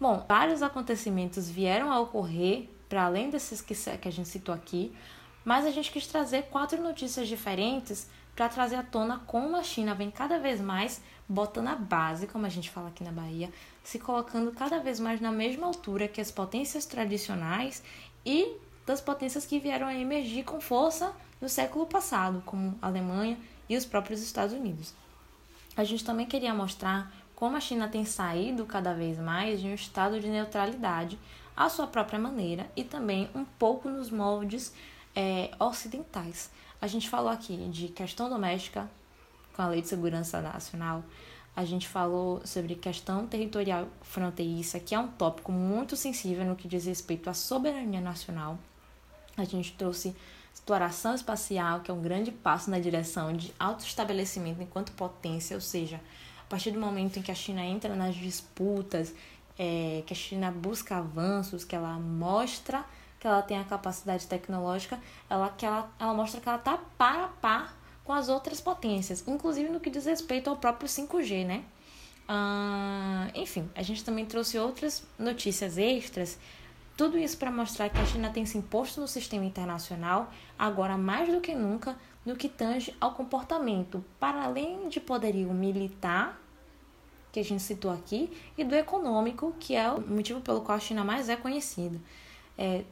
Bom, 0.00 0.24
vários 0.28 0.60
acontecimentos 0.60 1.48
vieram 1.48 1.90
a 1.92 2.00
ocorrer, 2.00 2.68
para 2.88 3.04
além 3.04 3.30
desses 3.30 3.60
que, 3.60 3.72
a 3.72 4.10
gente 4.10 4.28
citou 4.28 4.54
aqui, 4.54 4.94
mas 5.44 5.64
a 5.64 5.70
gente 5.70 5.90
quis 5.90 6.06
trazer 6.06 6.42
quatro 6.44 6.82
notícias 6.82 7.28
diferentes 7.28 8.10
para 8.34 8.48
trazer 8.48 8.76
à 8.76 8.82
tona 8.82 9.20
como 9.26 9.56
a 9.56 9.62
China 9.62 9.94
vem 9.94 10.10
cada 10.10 10.38
vez 10.38 10.60
mais 10.60 11.00
botando 11.28 11.68
a 11.68 11.76
base, 11.76 12.26
como 12.26 12.44
a 12.44 12.48
gente 12.48 12.70
fala 12.70 12.88
aqui 12.88 13.04
na 13.04 13.12
Bahia, 13.12 13.50
se 13.84 13.98
colocando 13.98 14.50
cada 14.50 14.78
vez 14.80 14.98
mais 14.98 15.20
na 15.20 15.30
mesma 15.30 15.66
altura 15.66 16.08
que 16.08 16.20
as 16.20 16.30
potências 16.30 16.86
tradicionais 16.86 17.82
e 18.24 18.56
das 18.86 19.00
potências 19.00 19.46
que 19.46 19.60
vieram 19.60 19.86
a 19.86 19.94
emergir 19.94 20.42
com 20.42 20.60
força 20.60 21.14
no 21.40 21.48
século 21.48 21.86
passado, 21.86 22.42
como 22.44 22.76
a 22.80 22.86
Alemanha 22.86 23.38
e 23.68 23.76
os 23.76 23.84
próprios 23.84 24.22
Estados 24.22 24.54
Unidos. 24.54 24.94
A 25.76 25.84
gente 25.84 26.04
também 26.04 26.26
queria 26.26 26.54
mostrar 26.54 27.12
como 27.34 27.56
a 27.56 27.60
China 27.60 27.88
tem 27.88 28.04
saído 28.04 28.64
cada 28.64 28.94
vez 28.94 29.18
mais 29.18 29.60
de 29.60 29.66
um 29.66 29.74
estado 29.74 30.18
de 30.18 30.28
neutralidade 30.28 31.18
à 31.56 31.68
sua 31.68 31.86
própria 31.86 32.18
maneira 32.18 32.70
e 32.74 32.82
também 32.82 33.28
um 33.34 33.44
pouco 33.44 33.88
nos 33.88 34.10
moldes 34.10 34.72
é, 35.14 35.50
ocidentais. 35.58 36.50
A 36.80 36.86
gente 36.86 37.08
falou 37.08 37.30
aqui 37.30 37.56
de 37.68 37.88
questão 37.88 38.28
doméstica 38.28 38.88
com 39.54 39.62
a 39.62 39.68
Lei 39.68 39.82
de 39.82 39.88
Segurança 39.88 40.40
Nacional, 40.40 41.04
a 41.56 41.64
gente 41.64 41.86
falou 41.86 42.40
sobre 42.44 42.74
questão 42.74 43.26
territorial 43.26 43.86
fronteiriça, 44.02 44.80
que 44.80 44.94
é 44.94 44.98
um 44.98 45.08
tópico 45.08 45.52
muito 45.52 45.96
sensível 45.96 46.44
no 46.44 46.56
que 46.56 46.66
diz 46.66 46.86
respeito 46.86 47.30
à 47.30 47.34
soberania 47.34 48.00
nacional. 48.00 48.58
A 49.36 49.44
gente 49.44 49.72
trouxe 49.74 50.14
exploração 50.52 51.14
espacial, 51.14 51.80
que 51.80 51.90
é 51.90 51.94
um 51.94 52.02
grande 52.02 52.32
passo 52.32 52.70
na 52.70 52.78
direção 52.78 53.32
de 53.36 53.52
autoestabelecimento 53.58 54.62
enquanto 54.62 54.92
potência, 54.92 55.54
ou 55.56 55.60
seja, 55.60 56.00
a 56.40 56.48
partir 56.48 56.70
do 56.70 56.80
momento 56.80 57.18
em 57.18 57.22
que 57.22 57.30
a 57.30 57.34
China 57.34 57.62
entra 57.64 57.94
nas 57.94 58.14
disputas, 58.14 59.14
é, 59.58 60.02
que 60.06 60.12
a 60.12 60.16
China 60.16 60.50
busca 60.50 60.96
avanços, 60.96 61.64
que 61.64 61.76
ela 61.76 61.98
mostra 61.98 62.84
que 63.24 63.28
ela 63.28 63.40
tem 63.40 63.58
a 63.58 63.64
capacidade 63.64 64.26
tecnológica, 64.26 65.00
ela, 65.30 65.48
que 65.48 65.64
ela, 65.64 65.90
ela 65.98 66.12
mostra 66.12 66.42
que 66.42 66.46
ela 66.46 66.58
está 66.58 66.76
par 66.98 67.20
a 67.20 67.28
par 67.28 67.74
com 68.04 68.12
as 68.12 68.28
outras 68.28 68.60
potências, 68.60 69.24
inclusive 69.26 69.68
no 69.70 69.80
que 69.80 69.90
diz 69.90 70.04
respeito 70.04 70.50
ao 70.50 70.56
próprio 70.56 70.88
5G, 70.88 71.46
né? 71.46 71.64
Uh, 72.28 73.38
enfim, 73.38 73.68
a 73.74 73.82
gente 73.82 74.04
também 74.04 74.24
trouxe 74.24 74.58
outras 74.58 75.06
notícias 75.18 75.76
extras 75.76 76.38
tudo 76.96 77.18
isso 77.18 77.36
para 77.36 77.50
mostrar 77.50 77.88
que 77.88 77.98
a 77.98 78.06
China 78.06 78.30
tem 78.30 78.46
se 78.46 78.56
imposto 78.56 79.00
no 79.00 79.08
sistema 79.08 79.44
internacional, 79.44 80.30
agora 80.56 80.96
mais 80.96 81.28
do 81.28 81.40
que 81.40 81.52
nunca, 81.52 81.96
no 82.24 82.36
que 82.36 82.48
tange 82.48 82.94
ao 83.00 83.12
comportamento, 83.12 84.04
para 84.20 84.44
além 84.44 84.88
de 84.88 85.00
poderio 85.00 85.52
militar, 85.52 86.40
que 87.32 87.40
a 87.40 87.44
gente 87.44 87.64
citou 87.64 87.90
aqui, 87.90 88.30
e 88.56 88.62
do 88.62 88.76
econômico, 88.76 89.56
que 89.58 89.74
é 89.74 89.90
o 89.90 90.00
motivo 90.00 90.40
pelo 90.40 90.60
qual 90.60 90.76
a 90.76 90.80
China 90.80 91.02
mais 91.02 91.28
é 91.28 91.34
conhecida. 91.34 92.00
É, 92.56 92.84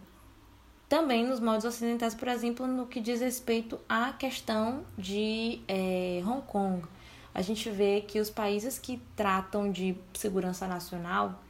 também 0.92 1.26
nos 1.26 1.40
moldes 1.40 1.64
ocidentais, 1.64 2.14
por 2.14 2.28
exemplo, 2.28 2.66
no 2.66 2.86
que 2.86 3.00
diz 3.00 3.22
respeito 3.22 3.80
à 3.88 4.12
questão 4.12 4.84
de 4.98 5.62
é, 5.66 6.22
Hong 6.22 6.42
Kong. 6.42 6.86
A 7.34 7.40
gente 7.40 7.70
vê 7.70 8.02
que 8.02 8.20
os 8.20 8.28
países 8.28 8.78
que 8.78 9.00
tratam 9.16 9.72
de 9.72 9.96
segurança 10.12 10.68
nacional 10.68 11.40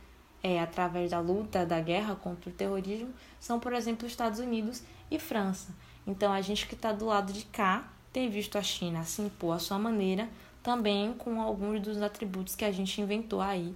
é, 0.45 0.61
através 0.61 1.11
da 1.11 1.19
luta, 1.19 1.67
da 1.67 1.81
guerra 1.81 2.15
contra 2.15 2.51
o 2.51 2.53
terrorismo, 2.53 3.13
são, 3.41 3.59
por 3.59 3.73
exemplo, 3.73 4.07
Estados 4.07 4.39
Unidos 4.39 4.85
e 5.11 5.19
França. 5.19 5.75
Então, 6.07 6.33
a 6.33 6.41
gente 6.41 6.69
que 6.69 6.75
está 6.75 6.93
do 6.93 7.07
lado 7.07 7.33
de 7.33 7.45
cá 7.47 7.89
tem 8.13 8.31
visto 8.31 8.57
a 8.57 8.63
China 8.63 9.03
se 9.03 9.23
impor 9.23 9.57
à 9.57 9.59
sua 9.59 9.77
maneira, 9.77 10.29
também 10.63 11.15
com 11.15 11.43
alguns 11.43 11.81
dos 11.81 12.01
atributos 12.01 12.55
que 12.55 12.65
a 12.65 12.71
gente 12.71 13.01
inventou 13.01 13.41
aí 13.41 13.75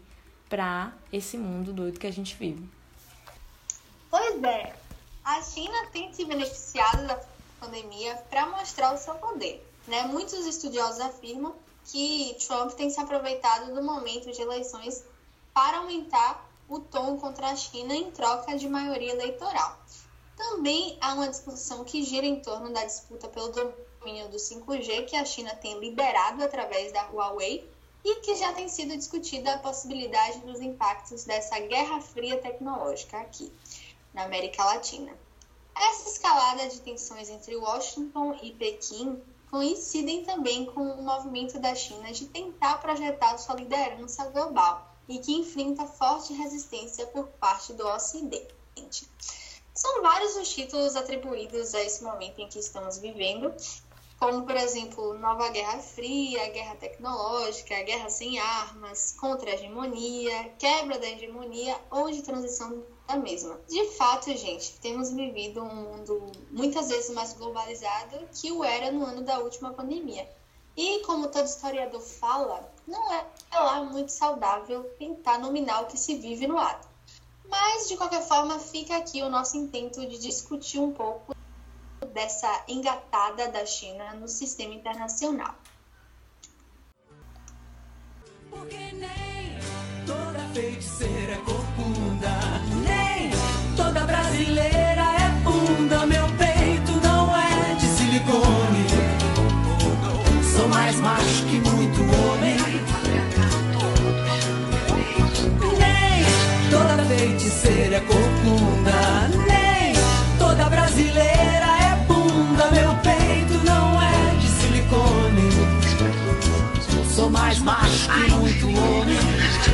para 0.48 0.92
esse 1.12 1.36
mundo 1.36 1.72
doido 1.72 1.98
que 1.98 2.06
a 2.06 2.12
gente 2.12 2.36
vive. 2.36 2.68
Pois 4.08 4.40
é, 4.44 4.85
a 5.26 5.42
China 5.42 5.88
tem 5.92 6.12
se 6.14 6.24
beneficiado 6.24 7.04
da 7.04 7.20
pandemia 7.58 8.14
para 8.30 8.46
mostrar 8.46 8.94
o 8.94 8.96
seu 8.96 9.16
poder. 9.16 9.60
Né? 9.88 10.02
Muitos 10.02 10.46
estudiosos 10.46 11.00
afirmam 11.00 11.52
que 11.84 12.36
Trump 12.46 12.70
tem 12.74 12.88
se 12.90 13.00
aproveitado 13.00 13.74
do 13.74 13.82
momento 13.82 14.30
de 14.30 14.40
eleições 14.40 15.04
para 15.52 15.78
aumentar 15.78 16.48
o 16.68 16.78
tom 16.78 17.18
contra 17.18 17.48
a 17.48 17.56
China 17.56 17.92
em 17.92 18.08
troca 18.12 18.56
de 18.56 18.68
maioria 18.68 19.12
eleitoral. 19.12 19.76
Também 20.36 20.96
há 21.00 21.14
uma 21.14 21.28
discussão 21.28 21.82
que 21.82 22.04
gira 22.04 22.24
em 22.26 22.38
torno 22.38 22.72
da 22.72 22.84
disputa 22.84 23.26
pelo 23.26 23.48
domínio 23.48 24.28
do 24.28 24.36
5G 24.36 25.06
que 25.06 25.16
a 25.16 25.24
China 25.24 25.56
tem 25.56 25.80
liderado 25.80 26.44
através 26.44 26.92
da 26.92 27.02
Huawei 27.10 27.68
e 28.04 28.16
que 28.20 28.36
já 28.36 28.52
tem 28.52 28.68
sido 28.68 28.96
discutida 28.96 29.54
a 29.54 29.58
possibilidade 29.58 30.38
dos 30.40 30.60
impactos 30.60 31.24
dessa 31.24 31.58
guerra 31.58 32.00
fria 32.00 32.40
tecnológica 32.40 33.18
aqui 33.18 33.52
na 34.16 34.24
América 34.24 34.64
Latina. 34.64 35.12
Essa 35.76 36.08
escalada 36.08 36.66
de 36.68 36.80
tensões 36.80 37.28
entre 37.28 37.54
Washington 37.54 38.38
e 38.42 38.50
Pequim 38.52 39.22
coincidem 39.50 40.24
também 40.24 40.64
com 40.64 40.80
o 40.80 41.02
movimento 41.02 41.60
da 41.60 41.74
China 41.74 42.10
de 42.10 42.26
tentar 42.26 42.78
projetar 42.78 43.36
sua 43.36 43.56
liderança 43.56 44.24
global 44.30 44.96
e 45.06 45.18
que 45.18 45.34
enfrenta 45.34 45.86
forte 45.86 46.32
resistência 46.32 47.06
por 47.08 47.28
parte 47.28 47.74
do 47.74 47.86
Ocidente. 47.86 49.06
São 49.74 50.00
vários 50.00 50.34
os 50.36 50.48
títulos 50.48 50.96
atribuídos 50.96 51.74
a 51.74 51.82
esse 51.82 52.02
momento 52.02 52.40
em 52.40 52.48
que 52.48 52.58
estamos 52.58 52.96
vivendo, 52.96 53.54
como, 54.18 54.46
por 54.46 54.56
exemplo, 54.56 55.12
Nova 55.18 55.50
Guerra 55.50 55.78
Fria, 55.78 56.48
Guerra 56.48 56.76
Tecnológica, 56.76 57.82
Guerra 57.82 58.08
Sem 58.08 58.38
Armas, 58.38 59.14
Contra 59.20 59.50
a 59.50 59.54
Hegemonia, 59.54 60.54
Quebra 60.58 60.98
da 60.98 61.06
Hegemonia 61.06 61.78
ou 61.90 62.10
de 62.10 62.22
transição 62.22 62.82
da 63.06 63.16
mesma. 63.16 63.58
De 63.68 63.84
fato, 63.92 64.34
gente, 64.36 64.72
temos 64.80 65.12
vivido 65.12 65.62
um 65.62 65.74
mundo 65.74 66.32
muitas 66.50 66.88
vezes 66.88 67.14
mais 67.14 67.32
globalizado 67.32 68.18
que 68.32 68.50
o 68.50 68.64
era 68.64 68.90
no 68.90 69.04
ano 69.04 69.22
da 69.22 69.38
última 69.38 69.72
pandemia. 69.72 70.28
E, 70.76 71.00
como 71.04 71.28
todo 71.28 71.46
historiador 71.46 72.00
fala, 72.00 72.70
não 72.86 73.12
é 73.12 73.24
lá 73.54 73.82
muito 73.82 74.10
saudável 74.10 74.84
tentar 74.98 75.38
nominar 75.38 75.82
o 75.82 75.86
que 75.86 75.96
se 75.96 76.16
vive 76.16 76.46
no 76.46 76.58
ato. 76.58 76.86
Mas, 77.48 77.88
de 77.88 77.96
qualquer 77.96 78.22
forma, 78.22 78.58
fica 78.58 78.96
aqui 78.96 79.22
o 79.22 79.30
nosso 79.30 79.56
intento 79.56 80.00
de 80.06 80.18
discutir 80.18 80.78
um 80.78 80.92
pouco 80.92 81.34
dessa 82.12 82.64
engatada 82.68 83.48
da 83.48 83.64
China 83.64 84.14
no 84.14 84.28
sistema 84.28 84.74
internacional. 84.74 85.54
Porque 88.50 88.92
nem 88.92 89.58
toda 90.06 90.48
feiticeira 90.52 91.32
é 91.32 91.36
corcunda, 91.36 92.28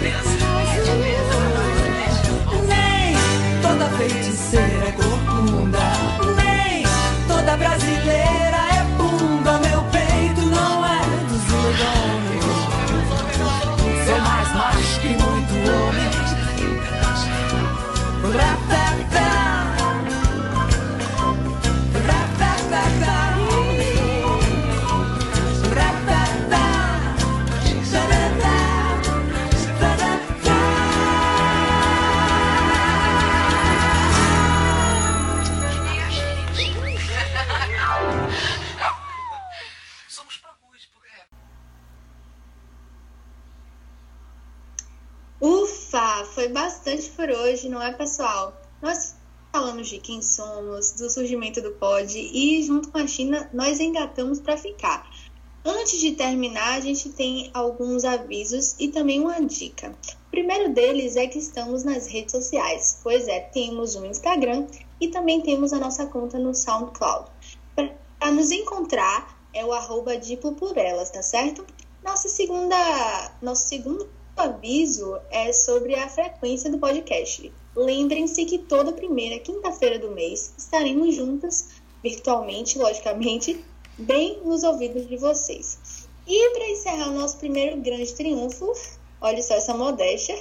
Nem 0.02 1.21
bastante 46.62 47.10
por 47.10 47.28
hoje, 47.28 47.68
não 47.68 47.82
é, 47.82 47.92
pessoal? 47.92 48.56
Nós 48.80 49.16
falamos 49.50 49.88
de 49.88 49.98
quem 49.98 50.22
somos, 50.22 50.92
do 50.92 51.10
surgimento 51.10 51.60
do 51.60 51.72
pod 51.72 52.16
e, 52.16 52.62
junto 52.62 52.88
com 52.88 52.98
a 52.98 53.06
China, 53.06 53.50
nós 53.52 53.80
engatamos 53.80 54.38
para 54.38 54.56
ficar. 54.56 55.10
Antes 55.64 55.98
de 55.98 56.12
terminar, 56.12 56.74
a 56.74 56.80
gente 56.80 57.08
tem 57.08 57.50
alguns 57.52 58.04
avisos 58.04 58.76
e 58.78 58.86
também 58.86 59.20
uma 59.20 59.44
dica. 59.44 59.90
O 60.28 60.30
primeiro 60.30 60.72
deles 60.72 61.16
é 61.16 61.26
que 61.26 61.40
estamos 61.40 61.82
nas 61.82 62.06
redes 62.06 62.30
sociais, 62.30 63.00
pois 63.02 63.26
é, 63.26 63.40
temos 63.40 63.96
um 63.96 64.06
Instagram 64.06 64.68
e 65.00 65.08
também 65.08 65.40
temos 65.40 65.72
a 65.72 65.80
nossa 65.80 66.06
conta 66.06 66.38
no 66.38 66.54
SoundCloud. 66.54 67.28
Para 67.74 68.30
nos 68.30 68.52
encontrar, 68.52 69.36
é 69.52 69.64
o 69.64 69.72
arroba 69.72 70.16
Diplo 70.16 70.52
por 70.52 70.78
Elas, 70.78 71.10
tá 71.10 71.22
certo? 71.22 71.66
Nossa 72.04 72.28
segunda, 72.28 73.32
nosso 73.42 73.66
segundo 73.66 74.08
aviso 74.36 75.18
é 75.30 75.52
sobre 75.52 75.94
a 75.94 76.08
frequência 76.08 76.70
do 76.70 76.78
podcast. 76.78 77.52
Lembrem-se 77.76 78.44
que 78.44 78.58
toda 78.58 78.92
primeira 78.92 79.38
quinta-feira 79.38 79.98
do 79.98 80.10
mês 80.10 80.52
estaremos 80.56 81.14
juntas, 81.14 81.68
virtualmente, 82.02 82.78
logicamente, 82.78 83.64
bem 83.98 84.40
nos 84.44 84.62
ouvidos 84.62 85.08
de 85.08 85.16
vocês. 85.16 86.08
E 86.26 86.50
para 86.50 86.70
encerrar 86.70 87.08
o 87.08 87.14
nosso 87.14 87.38
primeiro 87.38 87.80
grande 87.80 88.12
triunfo, 88.14 88.72
olha 89.20 89.42
só 89.42 89.54
essa 89.54 89.74
modéstia, 89.74 90.36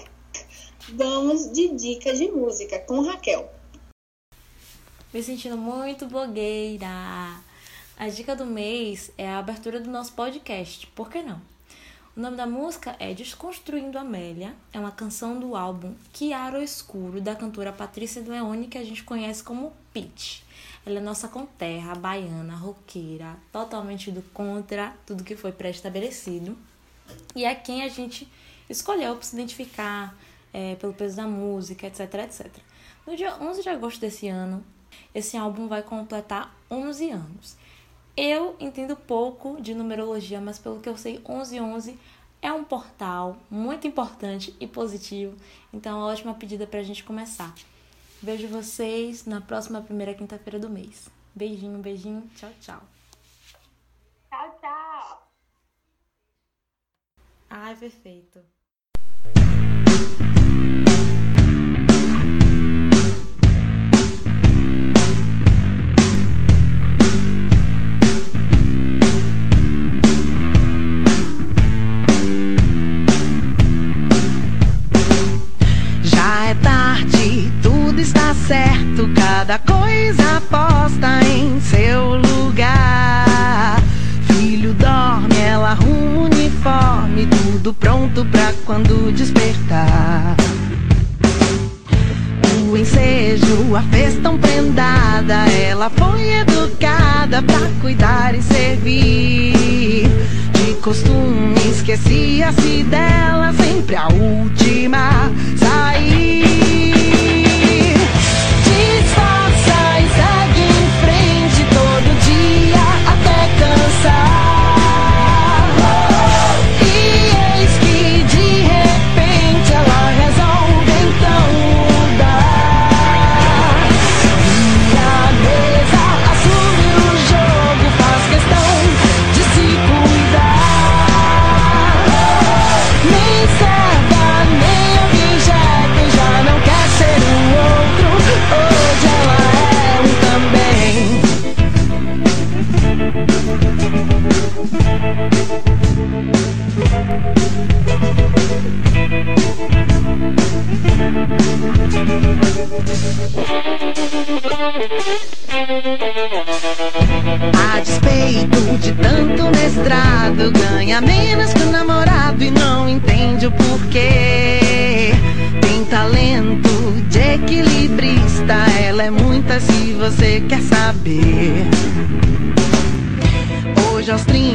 vamos 0.94 1.52
de 1.52 1.70
dicas 1.70 2.18
de 2.18 2.30
música 2.30 2.80
com 2.80 3.02
Raquel. 3.02 3.50
Me 5.14 5.22
sentindo 5.22 5.58
muito 5.58 6.06
blogueira. 6.06 6.88
A 7.98 8.10
dica 8.10 8.36
do 8.36 8.46
mês 8.46 9.12
é 9.18 9.28
a 9.28 9.40
abertura 9.40 9.80
do 9.80 9.90
nosso 9.90 10.14
podcast. 10.14 10.88
Por 10.88 11.10
que 11.10 11.22
não? 11.22 11.42
O 12.14 12.20
nome 12.20 12.36
da 12.36 12.46
música 12.46 12.94
é 13.00 13.14
Desconstruindo 13.14 13.98
Amélia. 13.98 14.54
É 14.74 14.80
uma 14.80 14.92
canção 14.92 15.40
do 15.40 15.56
álbum 15.56 15.96
Chiaro 16.14 16.62
Escuro, 16.62 17.22
da 17.22 17.34
cantora 17.34 17.72
Patrícia 17.72 18.22
Leone, 18.22 18.68
que 18.68 18.78
a 18.78 18.84
gente 18.84 19.02
conhece 19.02 19.42
como 19.42 19.72
Peach. 19.94 20.44
Ela 20.86 20.98
é 20.98 21.02
nossa 21.02 21.30
conterra, 21.30 21.96
baiana, 21.96 22.54
roqueira, 22.54 23.38
totalmente 23.50 24.12
do 24.12 24.22
contra 24.34 24.94
tudo 25.06 25.24
que 25.24 25.38
foi 25.38 25.54
pré-estabelecido. 25.54 26.58
E 27.34 27.46
é 27.46 27.56
quem 27.56 27.82
a 27.82 27.88
gente 27.88 28.28
escolheu 28.70 29.16
para 29.16 29.24
se 29.24 29.34
identificar 29.34 30.14
é, 30.52 30.76
pelo 30.76 30.94
peso 30.94 31.16
da 31.16 31.26
música, 31.26 31.88
etc, 31.88 32.14
etc. 32.26 32.48
No 33.08 33.16
dia 33.16 33.38
11 33.42 33.64
de 33.64 33.70
agosto 33.70 34.02
desse 34.02 34.28
ano, 34.28 34.62
esse 35.16 35.38
álbum 35.38 35.70
vai 35.70 35.82
completar 35.82 36.54
11 36.70 37.10
anos. 37.10 37.56
Eu 38.24 38.56
entendo 38.60 38.96
pouco 38.96 39.60
de 39.60 39.74
numerologia, 39.74 40.40
mas 40.40 40.60
pelo 40.60 40.80
que 40.80 40.88
eu 40.88 40.96
sei, 40.96 41.14
1111 41.28 42.00
é 42.40 42.54
um 42.54 42.64
portal 42.64 43.36
muito 43.50 43.88
importante 43.88 44.56
e 44.60 44.68
positivo. 44.68 45.36
Então, 45.74 45.94
é 45.94 46.04
uma 46.04 46.12
ótima 46.12 46.36
pedida 46.36 46.68
para 46.68 46.82
a 46.82 46.84
gente 46.84 47.04
começar. 47.04 47.52
Vejo 48.22 48.48
vocês 48.48 49.26
na 49.26 49.42
próxima 49.42 49.82
primeira 49.82 50.14
quinta-feira 50.14 50.60
do 50.60 50.70
mês. 50.70 51.10
Beijinho, 51.34 51.80
beijinho. 51.80 52.30
Tchau, 52.36 52.52
tchau. 52.62 52.84
Tchau, 54.30 54.60
tchau! 54.62 55.32
Ai, 57.50 57.76
perfeito. 57.76 58.40
Certo, 78.52 79.10
cada 79.16 79.58
coisa 79.60 80.42
posta 80.50 81.22
em 81.26 81.58
seu 81.62 82.18
lugar. 82.18 83.82
Filho 84.28 84.74
dorme, 84.74 85.38
ela 85.40 85.72
arruma 85.72 86.24
uniforme, 86.26 87.28
tudo 87.28 87.74
pronto 87.74 88.26
pra 88.26 88.52
quando 88.66 89.10
despertar. 89.14 90.36
O 92.70 92.76
ensejo, 92.76 93.74
a 93.74 93.82
fez 93.84 94.16
tão 94.22 94.38
prendada, 94.38 95.46
ela 95.52 95.90
foi 95.90 96.34
educada 96.40 97.42
pra 97.42 97.70
cuidar 97.80 98.36
e 98.36 98.42
servir. 98.42 100.10
De 100.54 100.74
costume, 100.82 101.56
esquecia-se 101.70 102.84
dela, 102.84 103.54
sempre 103.54 103.96
a 103.96 104.10
última 104.10 105.32
sair. 105.58 106.61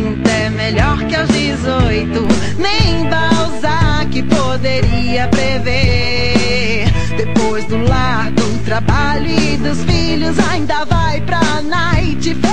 30 0.06 0.30
é 0.30 0.50
melhor 0.50 0.98
que 1.06 1.16
aos 1.16 1.28
18. 1.28 2.28
Nem 2.58 3.08
Balzac 3.10 4.22
poderia 4.22 5.26
prever. 5.28 6.86
Depois 7.16 7.64
do 7.64 7.76
lar, 7.88 8.30
do 8.30 8.64
trabalho 8.64 9.26
e 9.26 9.56
dos 9.56 9.82
filhos, 9.82 10.38
ainda 10.50 10.84
vai 10.84 11.20
pra 11.22 11.60
night 11.62 12.34
beber. 12.34 12.46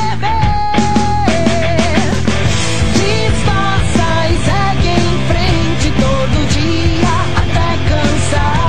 Disfarça 2.95 4.29
e 4.29 4.35
segue 4.45 4.89
em 4.89 5.17
frente 5.27 5.93
todo 6.01 6.47
dia 6.49 7.13
até 7.37 7.77
cansar. 7.87 8.62